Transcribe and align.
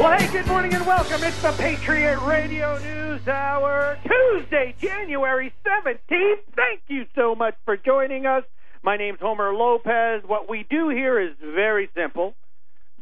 Well, 0.00 0.18
hey, 0.18 0.32
good 0.32 0.46
morning 0.46 0.72
and 0.72 0.86
welcome. 0.86 1.22
It's 1.22 1.42
the 1.42 1.52
Patriot 1.58 2.18
Radio 2.20 2.78
News 2.78 3.28
Hour, 3.28 3.98
Tuesday, 4.02 4.74
January 4.80 5.52
17th. 5.62 6.40
Thank 6.56 6.80
you 6.88 7.04
so 7.14 7.34
much 7.34 7.54
for 7.66 7.76
joining 7.76 8.24
us. 8.24 8.44
My 8.82 8.96
name's 8.96 9.20
Homer 9.20 9.52
Lopez. 9.52 10.22
What 10.26 10.48
we 10.48 10.64
do 10.70 10.88
here 10.88 11.20
is 11.20 11.36
very 11.42 11.90
simple 11.94 12.34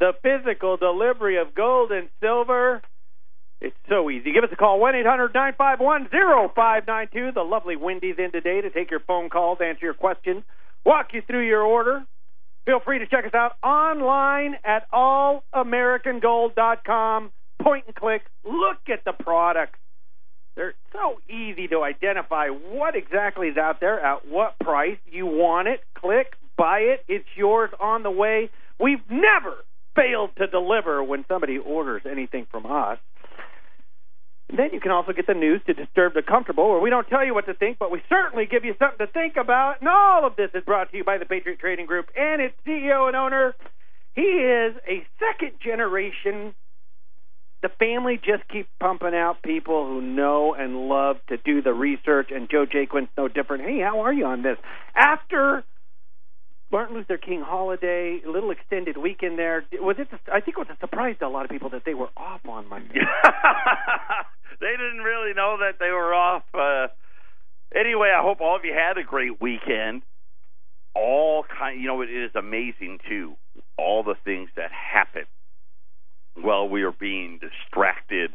the 0.00 0.10
physical 0.24 0.76
delivery 0.76 1.38
of 1.38 1.54
gold 1.54 1.92
and 1.92 2.08
silver. 2.20 2.82
It's 3.60 3.76
so 3.88 4.10
easy. 4.10 4.32
Give 4.32 4.42
us 4.42 4.50
a 4.52 4.56
call, 4.56 4.80
1 4.80 4.96
800 4.96 5.32
951 5.32 6.08
0592. 6.10 7.30
The 7.32 7.42
lovely 7.42 7.76
Wendy's 7.76 8.16
in 8.18 8.32
today 8.32 8.60
to 8.60 8.70
take 8.70 8.90
your 8.90 8.98
phone 9.06 9.30
calls, 9.30 9.58
answer 9.64 9.84
your 9.84 9.94
questions, 9.94 10.42
walk 10.84 11.10
you 11.12 11.22
through 11.24 11.46
your 11.46 11.62
order. 11.62 12.04
Feel 12.68 12.80
free 12.84 12.98
to 12.98 13.06
check 13.06 13.24
us 13.24 13.32
out 13.32 13.52
online 13.62 14.56
at 14.62 14.90
allamericangold.com. 14.92 17.32
Point 17.62 17.86
and 17.86 17.94
click. 17.94 18.20
Look 18.44 18.76
at 18.92 19.06
the 19.06 19.14
products. 19.14 19.78
They're 20.54 20.74
so 20.92 21.18
easy 21.34 21.66
to 21.68 21.82
identify 21.82 22.48
what 22.48 22.94
exactly 22.94 23.48
is 23.48 23.56
out 23.56 23.80
there, 23.80 23.98
at 23.98 24.28
what 24.28 24.58
price. 24.58 24.98
You 25.10 25.24
want 25.24 25.68
it, 25.68 25.80
click, 25.94 26.34
buy 26.58 26.80
it. 26.80 27.06
It's 27.08 27.24
yours 27.38 27.70
on 27.80 28.02
the 28.02 28.10
way. 28.10 28.50
We've 28.78 29.00
never 29.08 29.64
failed 29.96 30.32
to 30.36 30.46
deliver 30.46 31.02
when 31.02 31.24
somebody 31.26 31.56
orders 31.56 32.02
anything 32.04 32.46
from 32.50 32.66
us. 32.66 32.98
Then 34.48 34.70
you 34.72 34.80
can 34.80 34.90
also 34.90 35.12
get 35.12 35.26
the 35.26 35.34
news 35.34 35.60
to 35.66 35.74
disturb 35.74 36.14
the 36.14 36.22
comfortable, 36.22 36.70
where 36.70 36.80
we 36.80 36.88
don't 36.88 37.06
tell 37.06 37.24
you 37.24 37.34
what 37.34 37.46
to 37.46 37.54
think, 37.54 37.78
but 37.78 37.90
we 37.90 38.02
certainly 38.08 38.46
give 38.46 38.64
you 38.64 38.74
something 38.78 39.06
to 39.06 39.12
think 39.12 39.36
about. 39.36 39.80
And 39.80 39.88
all 39.88 40.26
of 40.26 40.36
this 40.36 40.50
is 40.54 40.64
brought 40.64 40.90
to 40.90 40.96
you 40.96 41.04
by 41.04 41.18
the 41.18 41.26
Patriot 41.26 41.58
Trading 41.58 41.86
Group 41.86 42.06
and 42.16 42.40
its 42.40 42.54
CEO 42.66 43.08
and 43.08 43.16
owner. 43.16 43.54
He 44.14 44.22
is 44.22 44.74
a 44.88 45.06
second 45.20 45.52
generation. 45.62 46.54
The 47.60 47.68
family 47.78 48.16
just 48.16 48.48
keeps 48.48 48.68
pumping 48.80 49.14
out 49.14 49.42
people 49.42 49.86
who 49.86 50.00
know 50.00 50.54
and 50.54 50.88
love 50.88 51.16
to 51.28 51.36
do 51.36 51.60
the 51.60 51.74
research, 51.74 52.30
and 52.30 52.48
Joe 52.50 52.64
Jaquin's 52.64 53.10
no 53.18 53.28
different. 53.28 53.64
Hey, 53.64 53.80
how 53.80 54.00
are 54.00 54.12
you 54.12 54.24
on 54.24 54.42
this? 54.42 54.56
After 54.94 55.62
Martin 56.70 56.96
Luther 56.96 57.16
King 57.16 57.40
holiday, 57.40 58.20
a 58.26 58.30
little 58.30 58.50
extended 58.50 58.98
weekend 58.98 59.38
there. 59.38 59.64
Was 59.80 59.96
it? 59.98 60.08
I 60.30 60.40
think 60.40 60.58
it 60.58 60.60
was 60.60 60.68
a 60.70 60.78
surprise 60.80 61.16
to 61.20 61.26
a 61.26 61.28
lot 61.28 61.44
of 61.44 61.50
people 61.50 61.70
that 61.70 61.82
they 61.86 61.94
were 61.94 62.10
off 62.16 62.40
on 62.46 62.68
Monday. 62.68 63.00
they 64.60 64.72
didn't 64.72 65.02
really 65.02 65.32
know 65.34 65.56
that 65.60 65.78
they 65.80 65.90
were 65.90 66.12
off. 66.12 66.42
Uh, 66.52 66.88
anyway, 67.74 68.12
I 68.14 68.22
hope 68.22 68.40
all 68.40 68.56
of 68.56 68.64
you 68.64 68.74
had 68.74 68.98
a 68.98 69.04
great 69.04 69.40
weekend. 69.40 70.02
All 70.94 71.44
kind, 71.58 71.80
you 71.80 71.86
know, 71.86 72.02
it 72.02 72.10
is 72.10 72.32
amazing 72.34 72.98
too. 73.08 73.34
All 73.78 74.02
the 74.02 74.16
things 74.24 74.50
that 74.56 74.70
happen 74.70 75.24
while 76.34 76.68
we 76.68 76.82
are 76.82 76.92
being 76.92 77.40
distracted 77.40 78.32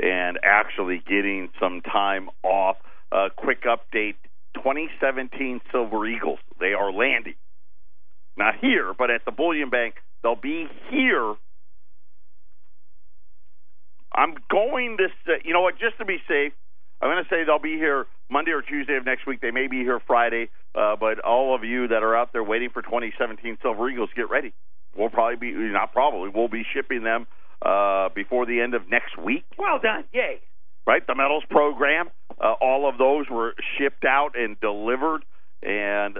and 0.00 0.38
actually 0.42 1.02
getting 1.06 1.50
some 1.60 1.82
time 1.82 2.30
off. 2.42 2.76
A 3.12 3.16
uh, 3.16 3.28
quick 3.36 3.64
update: 3.64 4.16
2017 4.54 5.60
Silver 5.70 6.06
Eagles. 6.06 6.38
They 6.58 6.72
are 6.72 6.90
landing 6.90 7.34
not 8.36 8.54
here, 8.60 8.92
but 8.96 9.10
at 9.10 9.24
the 9.24 9.32
Bullion 9.32 9.70
Bank. 9.70 9.94
They'll 10.22 10.36
be 10.36 10.66
here. 10.90 11.34
I'm 14.14 14.36
going 14.50 14.96
to 14.98 15.08
say, 15.26 15.42
you 15.44 15.52
know 15.52 15.60
what, 15.60 15.78
just 15.78 15.98
to 15.98 16.04
be 16.04 16.18
safe, 16.28 16.52
I'm 17.00 17.10
going 17.10 17.22
to 17.22 17.28
say 17.28 17.44
they'll 17.44 17.58
be 17.58 17.76
here 17.76 18.06
Monday 18.30 18.52
or 18.52 18.62
Tuesday 18.62 18.96
of 18.96 19.04
next 19.04 19.26
week. 19.26 19.40
They 19.40 19.50
may 19.50 19.66
be 19.66 19.78
here 19.78 20.00
Friday, 20.06 20.48
uh, 20.74 20.96
but 20.96 21.18
all 21.20 21.54
of 21.54 21.64
you 21.64 21.88
that 21.88 22.02
are 22.02 22.16
out 22.16 22.32
there 22.32 22.44
waiting 22.44 22.70
for 22.70 22.80
2017 22.80 23.58
Silver 23.60 23.90
Eagles, 23.90 24.10
get 24.16 24.30
ready. 24.30 24.54
We'll 24.96 25.10
probably 25.10 25.36
be, 25.36 25.52
not 25.52 25.92
probably, 25.92 26.30
we'll 26.30 26.48
be 26.48 26.64
shipping 26.72 27.02
them 27.02 27.26
uh, 27.60 28.08
before 28.14 28.46
the 28.46 28.60
end 28.60 28.74
of 28.74 28.88
next 28.88 29.18
week. 29.18 29.44
Well 29.58 29.80
done. 29.82 30.04
Yay. 30.12 30.40
Right? 30.86 31.04
The 31.06 31.14
medals 31.14 31.44
program, 31.50 32.10
uh, 32.40 32.52
all 32.60 32.88
of 32.88 32.98
those 32.98 33.26
were 33.28 33.54
shipped 33.78 34.04
out 34.04 34.38
and 34.38 34.58
delivered. 34.60 35.24
And 35.62 36.18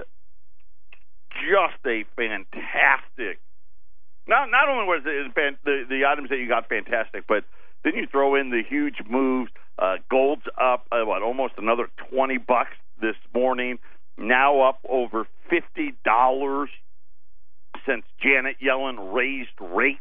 just 1.35 1.79
a 1.85 2.03
fantastic. 2.15 3.39
Not 4.27 4.49
not 4.49 4.69
only 4.69 4.85
was 4.85 5.03
it 5.05 5.57
the 5.63 5.83
the 5.87 6.05
items 6.05 6.29
that 6.29 6.37
you 6.37 6.47
got 6.47 6.67
fantastic, 6.67 7.25
but 7.27 7.43
then 7.83 7.93
you 7.95 8.07
throw 8.11 8.35
in 8.35 8.49
the 8.49 8.63
huge 8.67 8.97
moves. 9.07 9.51
Uh, 9.77 9.97
gold's 10.09 10.45
up 10.59 10.87
uh, 10.91 11.05
what 11.05 11.21
almost 11.21 11.53
another 11.57 11.89
twenty 12.09 12.37
bucks 12.37 12.75
this 13.01 13.15
morning. 13.33 13.77
Now 14.17 14.61
up 14.61 14.79
over 14.89 15.27
fifty 15.49 15.93
dollars 16.03 16.69
since 17.85 18.05
Janet 18.21 18.57
Yellen 18.63 19.13
raised 19.13 19.49
rates. 19.59 19.99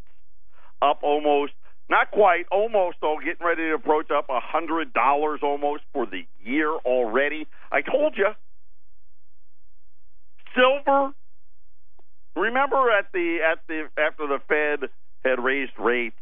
Up 0.81 1.01
almost, 1.03 1.53
not 1.89 2.11
quite, 2.11 2.45
almost 2.51 2.99
though, 3.01 3.17
getting 3.25 3.45
ready 3.45 3.63
to 3.63 3.75
approach 3.75 4.11
up 4.11 4.27
a 4.29 4.41
hundred 4.41 4.93
dollars 4.93 5.41
almost 5.43 5.83
for 5.93 6.07
the 6.07 6.27
year 6.43 6.71
already. 6.71 7.47
I 7.73 7.81
told 7.83 8.17
you. 8.17 8.29
Silver 10.55 11.13
Remember 12.37 12.91
at 12.91 13.13
the 13.13 13.39
at 13.49 13.61
the 13.69 13.89
after 13.97 14.27
the 14.27 14.41
Fed 14.49 14.91
had 15.25 15.43
raised 15.43 15.79
rates, 15.79 16.17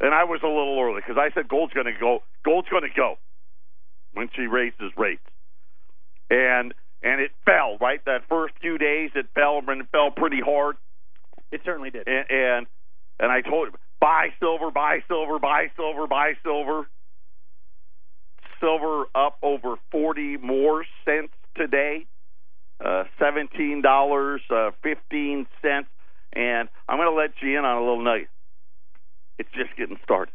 and 0.00 0.14
I 0.14 0.24
was 0.24 0.40
a 0.42 0.46
little 0.46 0.78
early 0.78 1.00
because 1.00 1.16
I 1.18 1.32
said 1.34 1.48
gold's 1.48 1.72
going 1.72 1.86
to 1.86 1.98
go. 1.98 2.20
Gold's 2.44 2.68
going 2.68 2.82
to 2.82 2.94
go 2.94 3.16
when 4.12 4.28
she 4.34 4.42
raises 4.42 4.92
rates, 4.96 5.24
and 6.28 6.74
and 7.02 7.20
it 7.20 7.30
fell 7.46 7.78
right 7.80 8.04
that 8.04 8.28
first 8.28 8.54
few 8.60 8.76
days. 8.76 9.10
It 9.14 9.26
fell 9.34 9.62
and 9.66 9.80
it 9.80 9.86
fell 9.90 10.10
pretty 10.10 10.40
hard. 10.40 10.76
It 11.50 11.62
certainly 11.64 11.90
did. 11.90 12.06
And 12.06 12.30
and, 12.30 12.66
and 13.18 13.32
I 13.32 13.40
told 13.40 13.68
him 13.68 13.74
buy 14.00 14.28
silver, 14.38 14.70
buy 14.70 14.98
silver, 15.08 15.38
buy 15.38 15.68
silver, 15.76 16.06
buy 16.06 16.34
silver. 16.42 16.86
Silver 18.60 19.06
up 19.14 19.38
over 19.42 19.76
forty 19.90 20.36
more 20.36 20.84
cents 21.06 21.32
today 21.56 22.06
uh, 22.84 23.04
seventeen 23.18 23.82
dollars 23.82 24.40
uh, 24.50 24.70
fifteen 24.82 25.46
and 26.32 26.68
I'm 26.88 26.98
going 26.98 27.10
to 27.10 27.16
let 27.16 27.30
you 27.42 27.58
in 27.58 27.64
on 27.64 27.76
a 27.76 27.80
little 27.80 28.02
nugget. 28.02 28.28
It's 29.38 29.50
just 29.54 29.76
getting 29.76 29.98
started. 30.02 30.32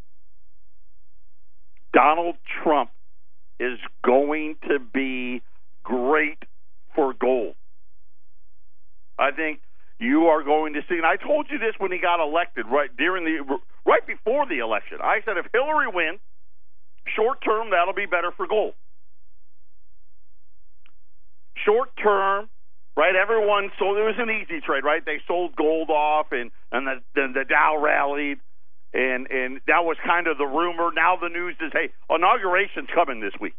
Donald 1.93 2.35
Trump 2.63 2.91
is 3.59 3.79
going 4.05 4.55
to 4.67 4.79
be 4.79 5.41
great 5.83 6.37
for 6.95 7.13
gold. 7.13 7.55
I 9.17 9.31
think 9.31 9.59
you 9.99 10.25
are 10.27 10.43
going 10.43 10.73
to 10.73 10.81
see, 10.87 10.95
and 10.95 11.05
I 11.05 11.15
told 11.15 11.47
you 11.49 11.57
this 11.57 11.73
when 11.79 11.91
he 11.91 11.97
got 11.97 12.23
elected, 12.23 12.65
right 12.71 12.95
during 12.95 13.25
the 13.25 13.57
right 13.85 14.05
before 14.05 14.45
the 14.45 14.59
election. 14.59 14.99
I 15.01 15.21
said 15.25 15.37
if 15.37 15.47
Hillary 15.51 15.87
wins, 15.87 16.19
short 17.15 17.41
term 17.43 17.71
that'll 17.71 17.95
be 17.95 18.05
better 18.05 18.31
for 18.35 18.47
gold 18.47 18.73
short 21.65 21.89
term, 22.01 22.49
right? 22.95 23.15
Everyone 23.15 23.71
sold. 23.79 23.97
It 23.97 24.03
was 24.03 24.15
an 24.17 24.29
easy 24.29 24.61
trade, 24.61 24.83
right? 24.83 25.03
They 25.05 25.19
sold 25.27 25.55
gold 25.55 25.89
off, 25.89 26.27
and 26.31 26.51
and 26.71 26.87
the 26.87 27.01
the, 27.15 27.45
Dow 27.47 27.77
rallied, 27.81 28.39
and 28.93 29.29
and 29.29 29.61
that 29.67 29.83
was 29.85 29.97
kind 30.05 30.27
of 30.27 30.37
the 30.37 30.45
rumor. 30.45 30.89
Now 30.93 31.17
the 31.17 31.29
news 31.29 31.55
is, 31.61 31.71
hey, 31.73 31.89
inauguration's 32.09 32.89
coming 32.93 33.19
this 33.19 33.33
week. 33.39 33.55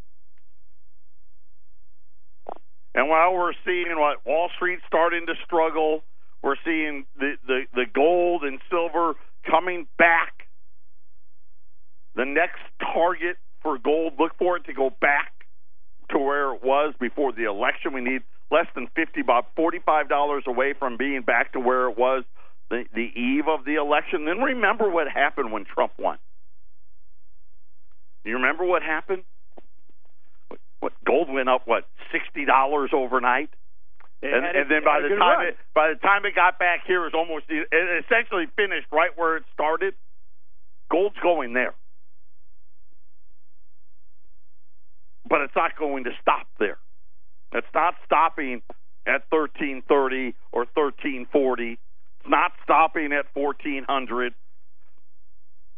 And 2.94 3.08
while 3.08 3.32
we're 3.32 3.52
seeing 3.64 3.96
what 3.96 4.26
Wall 4.26 4.50
Street 4.56 4.80
starting 4.88 5.26
to 5.26 5.34
struggle, 5.44 6.02
we're 6.42 6.56
seeing 6.64 7.06
the, 7.16 7.34
the, 7.46 7.62
the 7.72 7.84
gold 7.94 8.42
and 8.42 8.58
silver 8.68 9.14
coming 9.48 9.86
back. 9.98 10.48
The 12.16 12.24
next 12.24 12.58
target 12.80 13.36
for 13.62 13.78
gold, 13.78 14.14
look 14.18 14.32
for 14.36 14.56
it 14.56 14.64
to 14.64 14.72
go 14.72 14.90
back 15.00 15.37
to 16.10 16.18
where 16.18 16.54
it 16.54 16.62
was 16.62 16.94
before 17.00 17.32
the 17.32 17.44
election. 17.44 17.92
We 17.92 18.00
need 18.00 18.22
less 18.50 18.66
than 18.74 18.88
fifty, 18.94 19.20
about 19.20 19.46
forty-five 19.56 20.08
dollars 20.08 20.44
away 20.46 20.74
from 20.78 20.96
being 20.96 21.22
back 21.22 21.52
to 21.52 21.60
where 21.60 21.88
it 21.88 21.98
was 21.98 22.24
the, 22.70 22.84
the 22.94 23.10
eve 23.18 23.48
of 23.48 23.64
the 23.64 23.74
election. 23.74 24.24
Then 24.24 24.38
remember 24.38 24.90
what 24.90 25.08
happened 25.08 25.52
when 25.52 25.64
Trump 25.64 25.92
won. 25.98 26.18
You 28.24 28.34
remember 28.34 28.64
what 28.64 28.82
happened? 28.82 29.22
What, 30.48 30.60
what 30.80 30.92
gold 31.04 31.30
went 31.30 31.48
up 31.48 31.62
what 31.66 31.88
sixty 32.12 32.44
dollars 32.44 32.90
overnight, 32.92 33.50
and, 34.22 34.44
and, 34.44 34.70
then 34.70 34.84
by 34.84 35.00
the 35.00 35.14
time 35.14 35.46
it, 35.46 35.56
by 35.74 35.92
the 35.92 36.00
time 36.00 36.24
it 36.24 36.34
got 36.34 36.58
back 36.58 36.80
here, 36.86 37.02
it 37.06 37.12
was 37.12 37.14
almost 37.14 37.44
it 37.48 37.68
essentially 38.04 38.46
finished 38.56 38.86
right 38.92 39.16
where 39.16 39.36
it 39.36 39.44
started. 39.54 39.94
Gold's 40.90 41.16
going 41.22 41.52
there. 41.52 41.74
But 45.28 45.40
it's 45.40 45.56
not 45.56 45.76
going 45.78 46.04
to 46.04 46.10
stop 46.20 46.46
there. 46.58 46.78
It's 47.52 47.66
not 47.74 47.94
stopping 48.04 48.62
at 49.06 49.24
1330 49.30 50.34
or 50.52 50.66
1340. 50.74 51.72
It's 51.72 52.28
not 52.28 52.52
stopping 52.62 53.12
at 53.12 53.26
1400. 53.34 54.34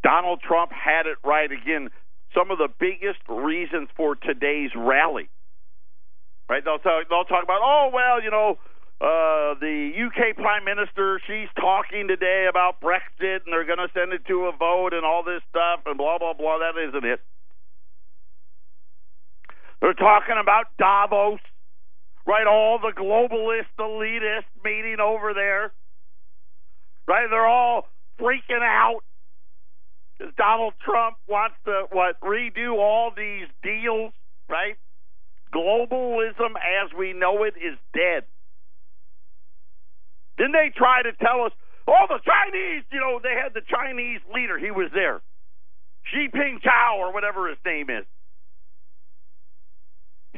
Donald 0.03 0.41
Trump 0.41 0.73
had 0.73 1.07
it 1.07 1.19
right 1.25 1.51
again. 1.51 1.91
Some 2.35 2.51
of 2.51 2.59
the 2.59 2.69
biggest 2.79 3.21
reasons 3.29 3.89
for 3.97 4.15
today's 4.15 4.71
rally, 4.75 5.29
right? 6.49 6.65
They'll 6.65 6.79
talk, 6.79 7.09
they'll 7.09 7.25
talk 7.25 7.45
about, 7.45 7.61
oh 7.63 7.91
well, 7.93 8.23
you 8.23 8.31
know, 8.31 8.59
uh, 9.01 9.57
the 9.61 9.93
UK 9.97 10.37
Prime 10.37 10.65
Minister, 10.65 11.21
she's 11.27 11.49
talking 11.57 12.07
today 12.07 12.47
about 12.49 12.81
Brexit, 12.81 13.45
and 13.45 13.53
they're 13.53 13.65
going 13.65 13.79
to 13.79 13.89
send 13.95 14.13
it 14.13 14.27
to 14.27 14.47
a 14.47 14.53
vote 14.57 14.93
and 14.93 15.05
all 15.05 15.23
this 15.25 15.41
stuff, 15.49 15.81
and 15.87 15.97
blah 15.97 16.19
blah 16.19 16.35
blah. 16.35 16.59
That 16.59 16.77
isn't 16.77 17.05
it. 17.05 17.21
They're 19.81 19.95
talking 19.95 20.37
about 20.41 20.67
Davos, 20.79 21.41
right? 22.27 22.47
All 22.47 22.79
the 22.79 22.93
globalist 22.97 23.73
elitists 23.79 24.45
meeting 24.65 24.99
over 25.01 25.33
there, 25.35 25.73
right? 27.07 27.27
They're 27.31 27.47
all 27.47 27.89
freaking 28.21 28.63
out 28.63 29.01
because 30.19 30.35
Donald 30.37 30.75
Trump 30.85 31.17
wants 31.29 31.57
to 31.65 31.87
what 31.93 32.21
redo 32.21 32.77
all 32.77 33.11
these 33.17 33.49
deals, 33.63 34.13
right? 34.49 34.77
Globalism 35.55 36.55
as 36.57 36.93
we 36.97 37.15
know 37.15 37.45
it 37.45 37.55
is 37.57 37.79
dead. 37.95 38.25
Didn't 40.37 40.53
they 40.53 40.73
try 40.77 41.03
to 41.03 41.13
tell 41.13 41.45
us, 41.45 41.53
oh, 41.89 42.07
the 42.09 42.21
Chinese, 42.25 42.85
you 42.93 43.01
know, 43.01 43.19
they 43.23 43.35
had 43.35 43.55
the 43.55 43.63
Chinese 43.67 44.21
leader, 44.35 44.59
he 44.59 44.71
was 44.71 44.91
there. 44.95 45.21
Xi 46.05 46.29
Ping 46.33 46.61
Chao, 46.63 46.97
or 46.99 47.13
whatever 47.13 47.49
his 47.49 47.59
name 47.65 47.91
is. 47.91 48.05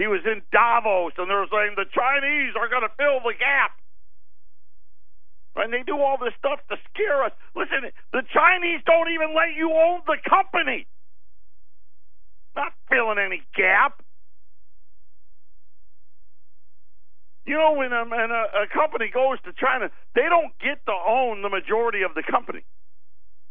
He 0.03 0.11
was 0.11 0.27
in 0.27 0.43
Davos, 0.51 1.15
and 1.15 1.31
they're 1.31 1.47
saying 1.47 1.79
the 1.79 1.87
Chinese 1.95 2.59
are 2.59 2.67
going 2.67 2.83
to 2.83 2.91
fill 2.99 3.23
the 3.23 3.39
gap. 3.39 3.71
And 5.55 5.73
they 5.73 5.87
do 5.87 5.95
all 5.95 6.19
this 6.19 6.35
stuff 6.43 6.59
to 6.75 6.77
scare 6.91 7.23
us. 7.23 7.31
Listen, 7.55 7.87
the 8.11 8.27
Chinese 8.35 8.83
don't 8.83 9.15
even 9.15 9.31
let 9.31 9.55
you 9.55 9.71
own 9.71 10.03
the 10.11 10.19
company. 10.27 10.91
Not 12.59 12.75
filling 12.91 13.23
any 13.23 13.47
gap. 13.55 14.03
You 17.47 17.55
know, 17.55 17.79
when 17.79 17.93
um, 17.93 18.11
a, 18.11 18.17
when 18.17 18.31
a, 18.35 18.67
a 18.67 18.75
company 18.75 19.07
goes 19.07 19.39
to 19.47 19.55
China, 19.55 19.87
they 20.17 20.27
don't 20.27 20.51
get 20.59 20.83
to 20.87 20.97
own 20.99 21.43
the 21.43 21.49
majority 21.49 22.03
of 22.03 22.19
the 22.19 22.27
company. 22.27 22.67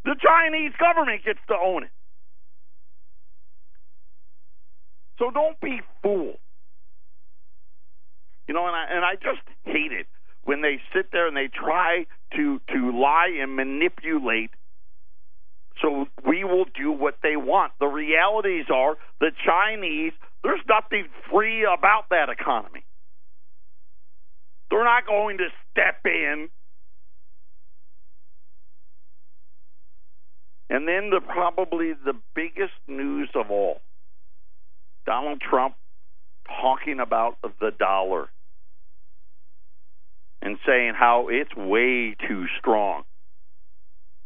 The 0.04 0.20
Chinese 0.20 0.76
government 0.78 1.24
gets 1.24 1.40
to 1.48 1.56
own 1.56 1.84
it. 1.88 1.96
So 5.18 5.32
don't 5.32 5.56
be 5.62 5.80
fooled. 6.04 6.41
You 8.52 8.56
know, 8.56 8.68
and 8.68 8.76
I 8.76 8.86
and 8.92 9.06
I 9.06 9.16
just 9.16 9.48
hate 9.64 9.94
it 9.94 10.08
when 10.44 10.62
they 10.62 10.82
sit 10.94 11.14
there 11.14 11.26
and 11.26 11.38
they 11.38 11.48
try 11.48 12.06
to 12.36 12.60
to 12.74 12.92
lie 12.92 13.30
and 13.42 13.56
manipulate 13.56 14.50
so 15.82 16.08
we 16.28 16.44
will 16.44 16.66
do 16.66 16.92
what 16.92 17.16
they 17.24 17.38
want. 17.38 17.72
The 17.80 17.86
realities 17.88 18.66
are 18.70 18.98
the 19.22 19.32
Chinese, 19.46 20.12
there's 20.44 20.60
nothing 20.68 21.08
free 21.32 21.64
about 21.64 22.10
that 22.10 22.28
economy. 22.28 22.84
They're 24.70 24.84
not 24.84 25.08
going 25.08 25.38
to 25.38 25.48
step 25.72 26.02
in. 26.04 26.50
And 30.70 30.90
then 30.90 31.10
the 31.10 31.22
probably 31.22 31.94
the 31.94 32.16
biggest 32.36 32.76
news 32.86 33.30
of 33.34 33.50
all. 33.50 33.80
Donald 35.06 35.40
Trump 35.40 35.76
talking 36.62 37.00
about 37.00 37.38
the 37.42 37.72
dollar 37.80 38.28
and 40.42 40.58
saying 40.66 40.94
how 40.96 41.28
it's 41.30 41.56
way 41.56 42.16
too 42.28 42.46
strong. 42.60 43.04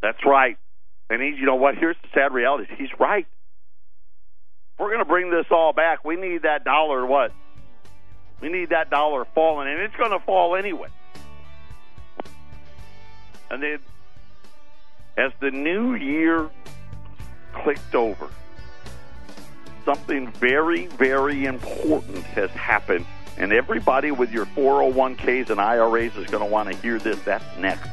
That's 0.01 0.23
right. 0.25 0.57
And 1.09 1.21
he, 1.21 1.29
you 1.29 1.45
know 1.45 1.55
what? 1.55 1.75
Here's 1.75 1.97
the 2.01 2.09
sad 2.13 2.33
reality. 2.33 2.65
He's 2.77 2.89
right. 2.99 3.27
If 4.73 4.79
we're 4.79 4.89
going 4.89 4.99
to 4.99 5.05
bring 5.05 5.29
this 5.29 5.45
all 5.51 5.73
back, 5.73 6.03
we 6.03 6.15
need 6.15 6.43
that 6.43 6.63
dollar. 6.63 7.05
What? 7.05 7.31
We 8.41 8.49
need 8.49 8.69
that 8.69 8.89
dollar 8.89 9.25
falling, 9.33 9.67
and 9.69 9.79
it's 9.81 9.95
going 9.95 10.11
to 10.11 10.19
fall 10.19 10.55
anyway. 10.55 10.89
And 13.49 13.63
then, 13.63 13.79
as 15.17 15.31
the 15.39 15.51
new 15.51 15.95
year 15.95 16.49
clicked 17.53 17.95
over, 17.95 18.27
something 19.85 20.31
very, 20.33 20.87
very 20.87 21.45
important 21.45 22.23
has 22.25 22.49
happened. 22.51 23.05
And 23.37 23.51
everybody 23.51 24.11
with 24.11 24.31
your 24.31 24.45
401ks 24.47 25.49
and 25.49 25.59
IRAs 25.59 26.15
is 26.15 26.27
going 26.27 26.43
to 26.43 26.49
want 26.49 26.71
to 26.71 26.77
hear 26.77 26.99
this. 26.99 27.19
That's 27.23 27.43
next. 27.57 27.89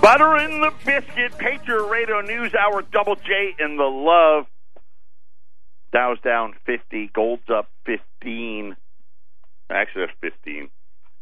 Butter 0.00 0.36
in 0.38 0.60
the 0.60 0.72
biscuit, 0.84 1.36
Patriot 1.36 1.84
Radio 1.88 2.20
News 2.20 2.54
Hour, 2.54 2.82
Double 2.82 3.16
J 3.16 3.56
in 3.58 3.76
the 3.76 3.84
love. 3.84 4.46
Dow's 5.92 6.20
down 6.20 6.54
50, 6.64 7.10
gold's 7.12 7.48
up 7.48 7.68
15. 7.86 8.76
Actually, 9.68 10.06
that's 10.06 10.34
15. 10.44 10.68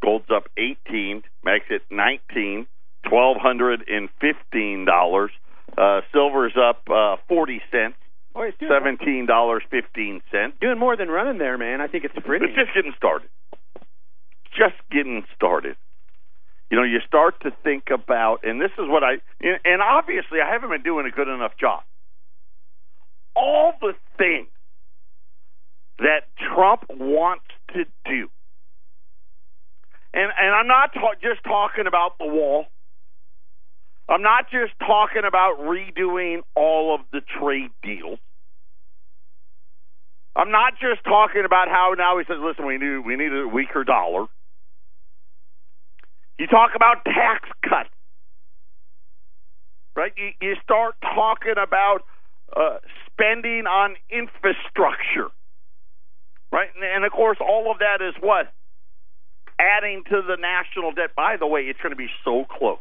Gold's 0.02 0.26
up 0.30 0.48
18, 0.58 1.22
makes 1.44 1.66
it 1.70 1.82
19 1.90 2.66
twelve 3.08 3.36
hundred 3.40 3.84
and 3.88 4.08
fifteen 4.20 4.84
dollars. 4.84 5.30
Uh, 5.76 6.00
silver's 6.12 6.54
up 6.56 6.82
uh, 6.90 7.16
forty 7.28 7.60
cents. 7.70 7.96
Oh, 8.36 8.42
it's 8.42 8.58
Seventeen 8.60 9.26
dollars 9.26 9.62
fifteen 9.70 10.20
cents. 10.32 10.56
doing 10.60 10.78
more 10.78 10.96
than 10.96 11.08
running 11.08 11.38
there, 11.38 11.56
man. 11.56 11.80
I 11.80 11.86
think 11.86 12.04
it's 12.04 12.14
pretty. 12.24 12.46
It's 12.46 12.54
just 12.56 12.74
getting 12.74 12.92
started. 12.96 13.28
Just 14.56 14.74
getting 14.90 15.24
started. 15.36 15.76
You 16.70 16.78
know, 16.78 16.82
you 16.84 16.98
start 17.06 17.40
to 17.42 17.52
think 17.62 17.84
about, 17.92 18.40
and 18.42 18.60
this 18.60 18.72
is 18.78 18.88
what 18.88 19.04
I, 19.04 19.18
and 19.40 19.80
obviously 19.82 20.40
I 20.40 20.50
haven't 20.50 20.70
been 20.70 20.82
doing 20.82 21.06
a 21.06 21.10
good 21.10 21.28
enough 21.28 21.52
job. 21.60 21.82
All 23.36 23.74
the 23.80 23.92
things 24.18 24.48
that 25.98 26.26
Trump 26.38 26.84
wants 26.90 27.44
to 27.74 27.84
do, 28.04 28.28
and 30.12 30.32
and 30.40 30.54
I'm 30.54 30.66
not 30.66 30.92
ta- 30.94 31.14
just 31.22 31.44
talking 31.44 31.86
about 31.86 32.18
the 32.18 32.26
wall. 32.26 32.66
I'm 34.08 34.22
not 34.22 34.46
just 34.50 34.72
talking 34.80 35.22
about 35.26 35.58
redoing 35.60 36.40
all 36.56 36.94
of 36.94 37.00
the 37.12 37.20
trade 37.40 37.70
deals. 37.82 38.18
I'm 40.36 40.50
not 40.50 40.74
just 40.80 41.04
talking 41.04 41.44
about 41.46 41.68
how 41.68 41.94
now 41.96 42.18
he 42.18 42.24
says, 42.26 42.38
"Listen, 42.40 42.66
we 42.66 42.78
need 42.78 42.98
we 43.06 43.16
need 43.16 43.32
a 43.32 43.48
weaker 43.48 43.84
dollar." 43.84 44.26
You 46.38 46.46
talk 46.48 46.72
about 46.76 47.04
tax 47.04 47.48
cuts, 47.68 47.90
right? 49.96 50.12
You, 50.16 50.30
you 50.40 50.54
start 50.62 50.96
talking 51.02 51.54
about 51.62 52.00
uh, 52.56 52.78
spending 53.10 53.66
on 53.66 53.96
infrastructure, 54.10 55.30
right? 56.52 56.68
And, 56.74 56.84
and 56.84 57.04
of 57.04 57.12
course, 57.12 57.38
all 57.40 57.70
of 57.72 57.78
that 57.80 58.04
is 58.04 58.14
what 58.20 58.52
adding 59.60 60.02
to 60.10 60.22
the 60.22 60.36
national 60.40 60.92
debt. 60.92 61.10
By 61.16 61.36
the 61.38 61.46
way, 61.46 61.62
it's 61.62 61.80
going 61.82 61.92
to 61.92 61.96
be 61.96 62.10
so 62.24 62.44
close. 62.58 62.78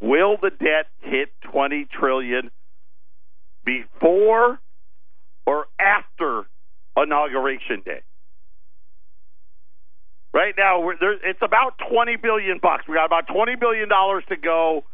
Will 0.00 0.36
the 0.40 0.50
debt 0.50 0.86
hit 1.00 1.28
20 1.52 1.86
trillion 1.92 2.50
before 3.64 4.58
or 5.46 5.66
after 5.78 6.44
inauguration 6.96 7.82
day? 7.84 8.00
Right 10.32 10.54
now, 10.56 10.88
there, 11.00 11.12
it's 11.28 11.42
about 11.42 11.74
20 11.90 12.16
billion 12.16 12.60
bucks. 12.62 12.84
We 12.88 12.94
got 12.94 13.06
about 13.06 13.26
20 13.26 13.56
billion 13.56 13.88
dollars 13.88 14.24
to 14.28 14.36
go. 14.36 14.84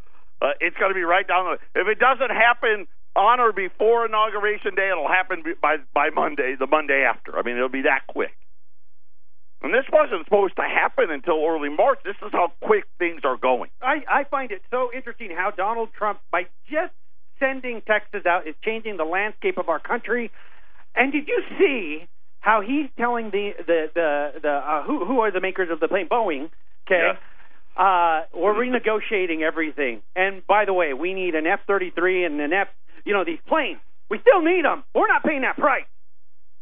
Uh, 0.41 0.53
it's 0.61 0.77
going 0.77 0.91
to 0.91 0.95
be 0.95 1.03
right 1.03 1.27
down 1.29 1.45
the. 1.45 1.81
If 1.81 1.89
it 1.89 1.99
doesn't 1.99 2.31
happen 2.31 2.87
on 3.15 3.41
or 3.41 3.53
before 3.53 4.07
inauguration 4.07 4.75
day, 4.75 4.89
it'll 4.91 5.09
happen 5.09 5.43
by 5.61 5.77
by 5.95 6.09
Monday, 6.11 6.57
the 6.59 6.67
Monday 6.67 7.05
after. 7.05 7.39
I 7.39 7.43
mean, 7.43 7.57
it'll 7.57 7.69
be 7.69 7.83
that 7.83 8.07
quick. 8.09 8.33
And 9.63 9.73
this 9.73 9.85
wasn't 9.91 10.25
supposed 10.25 10.55
to 10.57 10.63
happen 10.63 11.11
until 11.11 11.45
early 11.45 11.71
March. 11.71 11.99
This 12.05 12.17
is 12.23 12.31
how 12.33 12.53
quick 12.61 12.85
things 12.99 13.23
are 13.25 13.37
going. 13.37 13.71
I, 13.81 14.05
I 14.09 14.25
find 14.25 14.51
it 14.53 14.63
so 14.71 14.91
interesting 14.95 15.31
how 15.35 15.51
Donald 15.51 15.89
Trump, 15.97 16.21
by 16.31 16.43
just 16.71 16.93
sending 17.41 17.83
Texas 17.87 18.27
out, 18.27 18.47
is 18.47 18.55
changing 18.63 18.97
the 18.97 19.05
landscape 19.05 19.59
of 19.59 19.69
our 19.69 19.81
country. 19.81 20.31
And 20.95 21.13
did 21.13 21.27
you 21.27 21.43
see 21.59 22.07
how 22.41 22.61
he's 22.61 22.89
telling 22.97 23.31
the 23.31 23.53
the 23.67 23.91
the, 23.95 24.33
the 24.43 24.49
uh, 24.49 24.83
who 24.85 25.05
who 25.05 25.21
are 25.21 25.33
the 25.33 25.41
makers 25.41 25.69
of 25.71 25.81
the 25.81 25.89
plane, 25.89 26.09
Boeing? 26.09 26.51
Okay. 26.87 27.13
Yeah. 27.13 27.17
Uh, 27.77 28.25
we're 28.35 28.55
renegotiating 28.55 29.43
everything. 29.43 30.01
And 30.15 30.47
by 30.47 30.65
the 30.65 30.73
way, 30.73 30.95
we 30.95 31.13
need 31.13 31.35
an 31.35 31.47
F 31.47 31.61
thirty 31.67 31.91
three 31.91 32.25
and 32.25 32.41
an 32.41 32.53
F. 32.53 32.69
You 33.05 33.15
know 33.15 33.25
these 33.25 33.41
planes. 33.49 33.81
We 34.09 34.21
still 34.21 34.43
need 34.43 34.65
them. 34.65 34.85
We're 34.95 35.09
not 35.09 35.25
paying 35.25 35.43
that 35.43 35.57
price. 35.57 35.85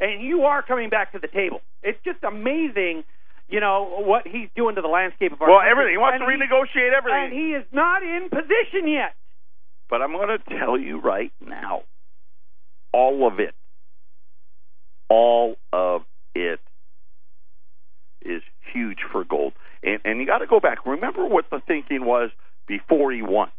And 0.01 0.23
you 0.23 0.43
are 0.43 0.63
coming 0.63 0.91
back 0.91 1.13
to 1.13 1.19
the 1.19 1.29
table. 1.29 1.61
It's 1.83 1.99
just 2.05 2.23
amazing, 2.25 3.05
you 3.49 3.61
know, 3.61 4.03
what 4.05 4.27
he's 4.27 4.49
doing 4.57 4.75
to 4.75 4.83
the 4.83 4.89
landscape 4.89 5.33
of 5.33 5.41
our 5.41 5.49
Well, 5.49 5.59
country. 5.59 5.71
everything. 5.71 5.93
He 5.95 5.99
wants 5.99 6.21
And 6.21 6.29
to 6.29 6.45
renegotiate 6.47 6.93
everything. 6.93 7.25
And 7.25 7.33
he 7.33 7.53
is 7.55 7.65
not 7.73 8.03
in 8.03 8.29
position 8.29 8.89
yet. 8.89 9.15
But 9.89 10.03
I'm 10.03 10.13
going 10.13 10.37
to 10.37 10.59
tell 10.59 10.79
you 10.79 11.01
right 11.01 11.33
now 11.41 11.83
all 12.93 13.27
of 13.27 13.39
it, 13.39 13.55
all 15.09 15.57
of 15.73 16.03
it 16.35 16.61
is 18.23 18.43
huge 18.73 18.99
for 19.13 19.25
gold. 19.25 19.53
And, 19.83 20.01
and 20.05 20.21
you 20.21 20.27
got 20.27 20.39
to 20.39 20.47
go 20.47 20.59
back. 20.59 20.87
Remember 20.87 21.27
what 21.27 21.45
the 21.51 21.61
thinking 21.67 22.05
was 22.05 22.31
before 22.67 23.13
he 23.13 23.21
won. 23.23 23.51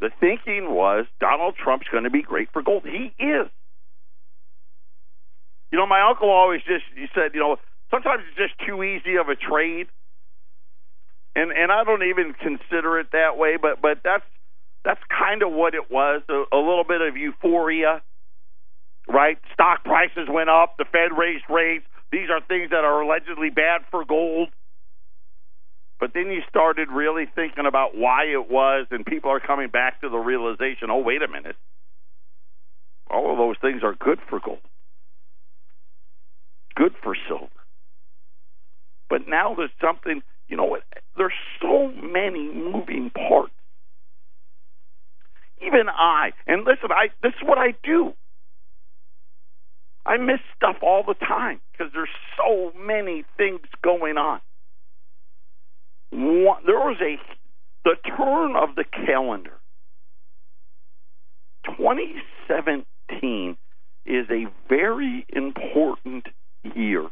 The 0.00 0.10
thinking 0.18 0.74
was 0.74 1.06
Donald 1.20 1.54
Trump's 1.62 1.86
going 1.92 2.04
to 2.04 2.10
be 2.10 2.22
great 2.22 2.48
for 2.52 2.62
gold. 2.62 2.82
He 2.84 3.12
is. 3.22 3.48
You 5.70 5.78
know, 5.78 5.86
my 5.86 6.02
uncle 6.08 6.30
always 6.30 6.60
just 6.62 6.84
he 6.94 7.06
said, 7.14 7.32
you 7.34 7.40
know, 7.40 7.56
sometimes 7.90 8.22
it's 8.28 8.36
just 8.36 8.58
too 8.66 8.82
easy 8.82 9.16
of 9.16 9.28
a 9.28 9.36
trade. 9.36 9.86
And 11.34 11.52
and 11.52 11.70
I 11.70 11.84
don't 11.84 12.02
even 12.02 12.34
consider 12.34 12.98
it 12.98 13.12
that 13.12 13.36
way, 13.36 13.56
but 13.60 13.80
but 13.80 13.98
that's 14.02 14.24
that's 14.84 15.00
kind 15.08 15.42
of 15.42 15.52
what 15.52 15.74
it 15.74 15.90
was, 15.90 16.22
a, 16.28 16.44
a 16.52 16.58
little 16.58 16.84
bit 16.84 17.00
of 17.00 17.16
euphoria. 17.16 18.02
Right? 19.08 19.38
Stock 19.54 19.84
prices 19.84 20.28
went 20.28 20.50
up, 20.50 20.76
the 20.78 20.84
Fed 20.84 21.16
raised 21.16 21.44
rates. 21.48 21.84
These 22.12 22.30
are 22.30 22.40
things 22.46 22.70
that 22.70 22.84
are 22.84 23.02
allegedly 23.02 23.50
bad 23.50 23.82
for 23.90 24.04
gold. 24.04 24.48
But 26.00 26.12
then 26.14 26.28
you 26.28 26.40
started 26.48 26.88
really 26.90 27.26
thinking 27.34 27.66
about 27.66 27.96
why 27.96 28.24
it 28.24 28.50
was, 28.50 28.86
and 28.90 29.04
people 29.04 29.30
are 29.30 29.40
coming 29.40 29.68
back 29.68 30.00
to 30.00 30.08
the 30.08 30.16
realization 30.16 30.90
oh, 30.90 30.98
wait 30.98 31.22
a 31.22 31.28
minute. 31.28 31.56
All 33.10 33.30
of 33.32 33.38
those 33.38 33.56
things 33.60 33.82
are 33.82 33.94
good 33.94 34.18
for 34.28 34.40
gold, 34.40 34.60
good 36.80 36.94
for 37.02 37.14
silver. 37.28 37.46
But 39.10 39.22
now 39.28 39.54
there's 39.54 39.70
something, 39.82 40.22
you 40.48 40.56
know 40.56 40.64
what? 40.64 40.82
There's 41.16 41.34
so 41.60 41.88
many 41.88 42.48
moving 42.54 43.10
parts. 43.10 43.52
Even 45.60 45.90
I, 45.90 46.30
and 46.46 46.64
listen, 46.64 46.90
I 46.90 47.08
this 47.22 47.34
is 47.40 47.46
what 47.46 47.58
I 47.58 47.74
do. 47.84 48.14
I 50.06 50.16
miss 50.16 50.40
stuff 50.56 50.76
all 50.82 51.04
the 51.06 51.14
time 51.14 51.60
because 51.70 51.92
there's 51.92 52.08
so 52.38 52.72
many 52.78 53.24
things 53.36 53.60
going 53.84 54.16
on. 54.16 54.40
One, 56.10 56.62
there 56.64 56.78
was 56.78 56.96
a 57.02 57.16
the 57.84 57.96
turn 58.16 58.56
of 58.56 58.74
the 58.74 58.84
calendar. 58.84 59.58
2017 61.66 63.56
is 64.06 64.26
a 64.30 64.46
very 64.68 65.26
important 65.28 66.26
year 66.74 67.08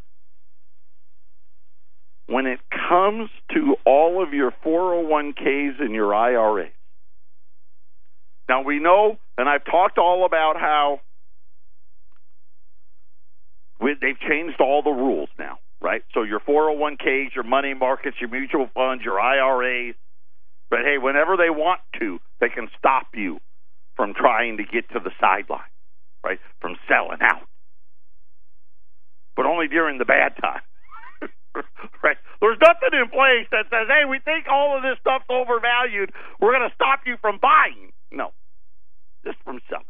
when 2.29 2.47
it 2.47 2.61
comes 2.89 3.31
to 3.55 3.75
all 3.87 4.23
of 4.23 4.35
your 4.35 4.53
401ks 4.65 5.81
and 5.81 5.95
your 5.95 6.15
IRAs. 6.15 6.71
Now 8.49 8.63
we 8.63 8.79
know, 8.79 9.19
and 9.37 9.49
I've 9.49 9.65
talked 9.65 9.99
all 9.99 10.27
about 10.27 10.57
how 10.59 11.01
they've 13.81 14.21
changed 14.29 14.61
all 14.61 14.83
the 14.83 14.91
rules 14.91 15.29
now, 15.39 15.59
right? 15.81 16.03
So 16.13 16.23
your 16.23 16.41
401ks, 16.41 17.35
your 17.35 17.45
money 17.45 17.75
markets, 17.75 18.17
your 18.21 18.31
mutual 18.31 18.69
funds, 18.75 19.03
your 19.05 19.19
IRAs. 19.19 19.95
But 20.71 20.81
hey, 20.85 20.99
whenever 20.99 21.37
they 21.37 21.51
want 21.51 21.81
to, 22.01 22.19
they 22.41 22.49
can 22.49 22.69
stop 22.79 23.07
you 23.15 23.39
from 23.97 24.13
trying 24.15 24.59
to 24.59 24.65
get 24.65 24.89
to 24.91 25.01
the 25.03 25.11
sideline, 25.21 25.61
right? 26.23 26.39
From 26.61 26.77
selling 26.89 27.19
out. 27.23 27.49
But 29.39 29.47
only 29.47 29.69
during 29.69 29.99
the 29.99 30.05
bad 30.05 30.35
time. 30.43 30.63
right? 32.03 32.17
There's 32.41 32.59
nothing 32.61 32.91
in 32.91 33.09
place 33.09 33.47
that 33.53 33.71
says, 33.71 33.87
hey, 33.87 34.03
we 34.05 34.19
think 34.19 34.47
all 34.51 34.77
of 34.77 34.83
this 34.83 34.99
stuff's 35.01 35.31
overvalued. 35.31 36.11
We're 36.41 36.59
going 36.59 36.69
to 36.69 36.75
stop 36.75 37.03
you 37.07 37.15
from 37.21 37.39
buying. 37.41 37.93
No, 38.11 38.33
just 39.25 39.39
from 39.45 39.61
selling. 39.71 39.85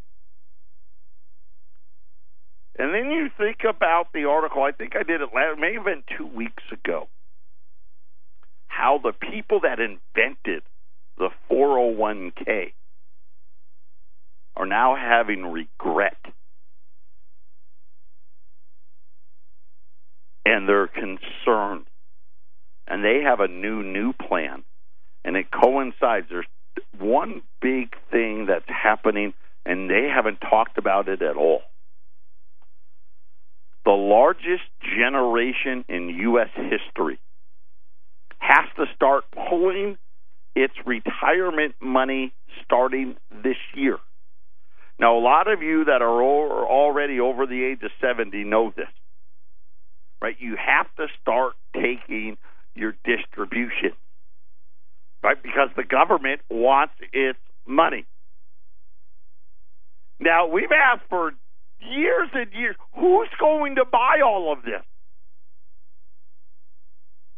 And 2.78 2.92
then 2.92 3.10
you 3.10 3.30
think 3.38 3.64
about 3.66 4.12
the 4.12 4.26
article, 4.26 4.62
I 4.62 4.72
think 4.72 4.92
I 4.94 5.02
did 5.02 5.22
it 5.22 5.30
last, 5.34 5.58
may 5.58 5.72
have 5.72 5.84
been 5.86 6.04
two 6.18 6.26
weeks 6.26 6.62
ago, 6.70 7.08
how 8.66 9.00
the 9.02 9.12
people 9.12 9.60
that 9.62 9.80
invented 9.80 10.62
the 11.16 11.30
401k 11.50 12.74
are 14.56 14.66
now 14.66 14.94
having 14.94 15.46
regret. 15.46 16.18
And 20.48 20.66
they're 20.66 20.86
concerned. 20.86 21.86
And 22.86 23.04
they 23.04 23.20
have 23.22 23.40
a 23.40 23.48
new, 23.48 23.82
new 23.82 24.14
plan. 24.14 24.64
And 25.24 25.36
it 25.36 25.48
coincides. 25.50 26.28
There's 26.30 26.46
one 26.98 27.42
big 27.60 27.94
thing 28.10 28.46
that's 28.46 28.68
happening, 28.68 29.34
and 29.66 29.90
they 29.90 30.08
haven't 30.14 30.38
talked 30.40 30.78
about 30.78 31.08
it 31.08 31.20
at 31.20 31.36
all 31.36 31.60
the 33.88 33.92
largest 33.92 34.64
generation 34.98 35.82
in 35.88 36.10
U.S. 36.10 36.50
history 36.54 37.18
has 38.38 38.66
to 38.76 38.84
start 38.94 39.24
pulling 39.48 39.96
its 40.54 40.74
retirement 40.84 41.74
money 41.80 42.34
starting 42.62 43.16
this 43.42 43.56
year. 43.74 43.96
Now, 45.00 45.16
a 45.16 45.22
lot 45.22 45.50
of 45.50 45.62
you 45.62 45.86
that 45.86 46.02
are 46.02 46.22
already 46.22 47.18
over 47.18 47.46
the 47.46 47.64
age 47.64 47.78
of 47.82 47.90
70 47.98 48.44
know 48.44 48.74
this, 48.76 48.88
right? 50.20 50.36
You 50.38 50.56
have 50.56 50.86
to 50.96 51.06
start 51.20 51.54
taking 51.74 52.36
your 52.74 52.94
distribution, 53.04 53.92
right? 55.22 55.40
Because 55.42 55.68
the 55.76 55.84
government 55.84 56.40
wants 56.50 56.94
its 57.12 57.38
money. 57.66 58.06
Now, 60.20 60.48
we've 60.48 60.72
asked 60.72 61.04
for 61.08 61.32
years 61.80 62.28
and 62.34 62.52
years. 62.52 62.76
Who's 62.94 63.28
going 63.38 63.76
to 63.76 63.84
buy 63.84 64.20
all 64.24 64.52
of 64.52 64.62
this? 64.62 64.82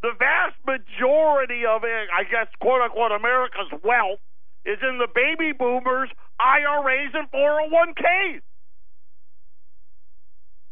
The 0.03 0.13
vast 0.19 0.57
majority 0.67 1.67
of 1.69 1.85
it, 1.85 2.09
I 2.09 2.25
guess, 2.25 2.49
quote 2.61 2.81
unquote, 2.81 3.13
America's 3.13 3.69
wealth 3.85 4.21
is 4.65 4.79
in 4.83 4.99
the 4.99 5.09
baby 5.13 5.53
boomers, 5.53 6.09
IRAs, 6.39 7.13
and 7.13 7.31
401ks. 7.31 8.41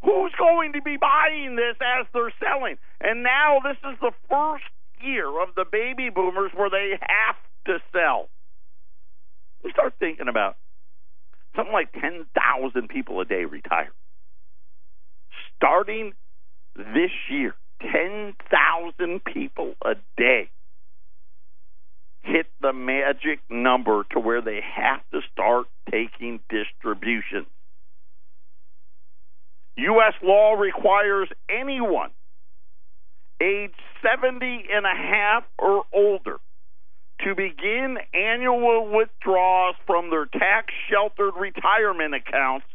Who's 0.05 0.33
going 0.39 0.73
to 0.75 0.83
be 0.83 0.97
buying 0.97 1.57
this 1.57 1.77
as 1.81 2.07
they're 2.13 2.33
selling? 2.39 2.77
And 3.01 3.23
now 3.23 3.59
this 3.63 3.77
is 3.91 3.99
the 4.01 4.13
first 4.29 4.65
year 5.03 5.29
of 5.43 5.55
the 5.55 5.65
baby 5.71 6.11
boomers 6.11 6.53
where 6.55 6.71
they 6.71 6.93
have 7.01 7.37
to 7.67 7.79
sell. 7.93 8.29
You 9.65 9.71
start 9.71 9.95
thinking 9.99 10.29
about 10.29 10.57
something 11.57 11.73
like 11.73 11.93
10,000 11.93 12.89
people 12.89 13.21
a 13.21 13.25
day 13.25 13.45
retire. 13.45 13.91
Starting 15.57 16.13
this 16.77 17.11
year, 17.29 17.55
10,000 17.83 19.25
people 19.25 19.75
a 19.85 19.95
day 20.17 20.51
hit 22.23 22.47
the 22.61 22.73
magic 22.73 23.41
number 23.49 24.05
to 24.13 24.21
where 24.21 24.43
they 24.43 24.61
have 24.61 25.01
to 25.13 25.21
start 25.33 25.67
taking 25.91 26.41
distributions. 26.49 27.47
U.S. 29.79 30.15
law 30.23 30.55
requires 30.55 31.29
anyone 31.49 32.11
age 33.41 33.75
70 34.03 34.65
and 34.73 34.85
a 34.85 34.97
half 34.97 35.45
or 35.59 35.85
older 35.95 36.39
to 37.21 37.35
begin 37.35 37.99
annual 38.13 38.89
withdrawals 38.93 39.77
from 39.87 40.11
their 40.11 40.27
tax 40.27 40.73
sheltered 40.91 41.35
retirement 41.39 42.15
accounts 42.15 42.67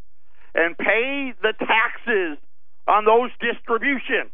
and 0.55 0.77
pay 0.77 1.33
the 1.41 1.53
taxes 1.60 2.38
on 2.88 3.03
those 3.05 3.31
distributions. 3.39 4.31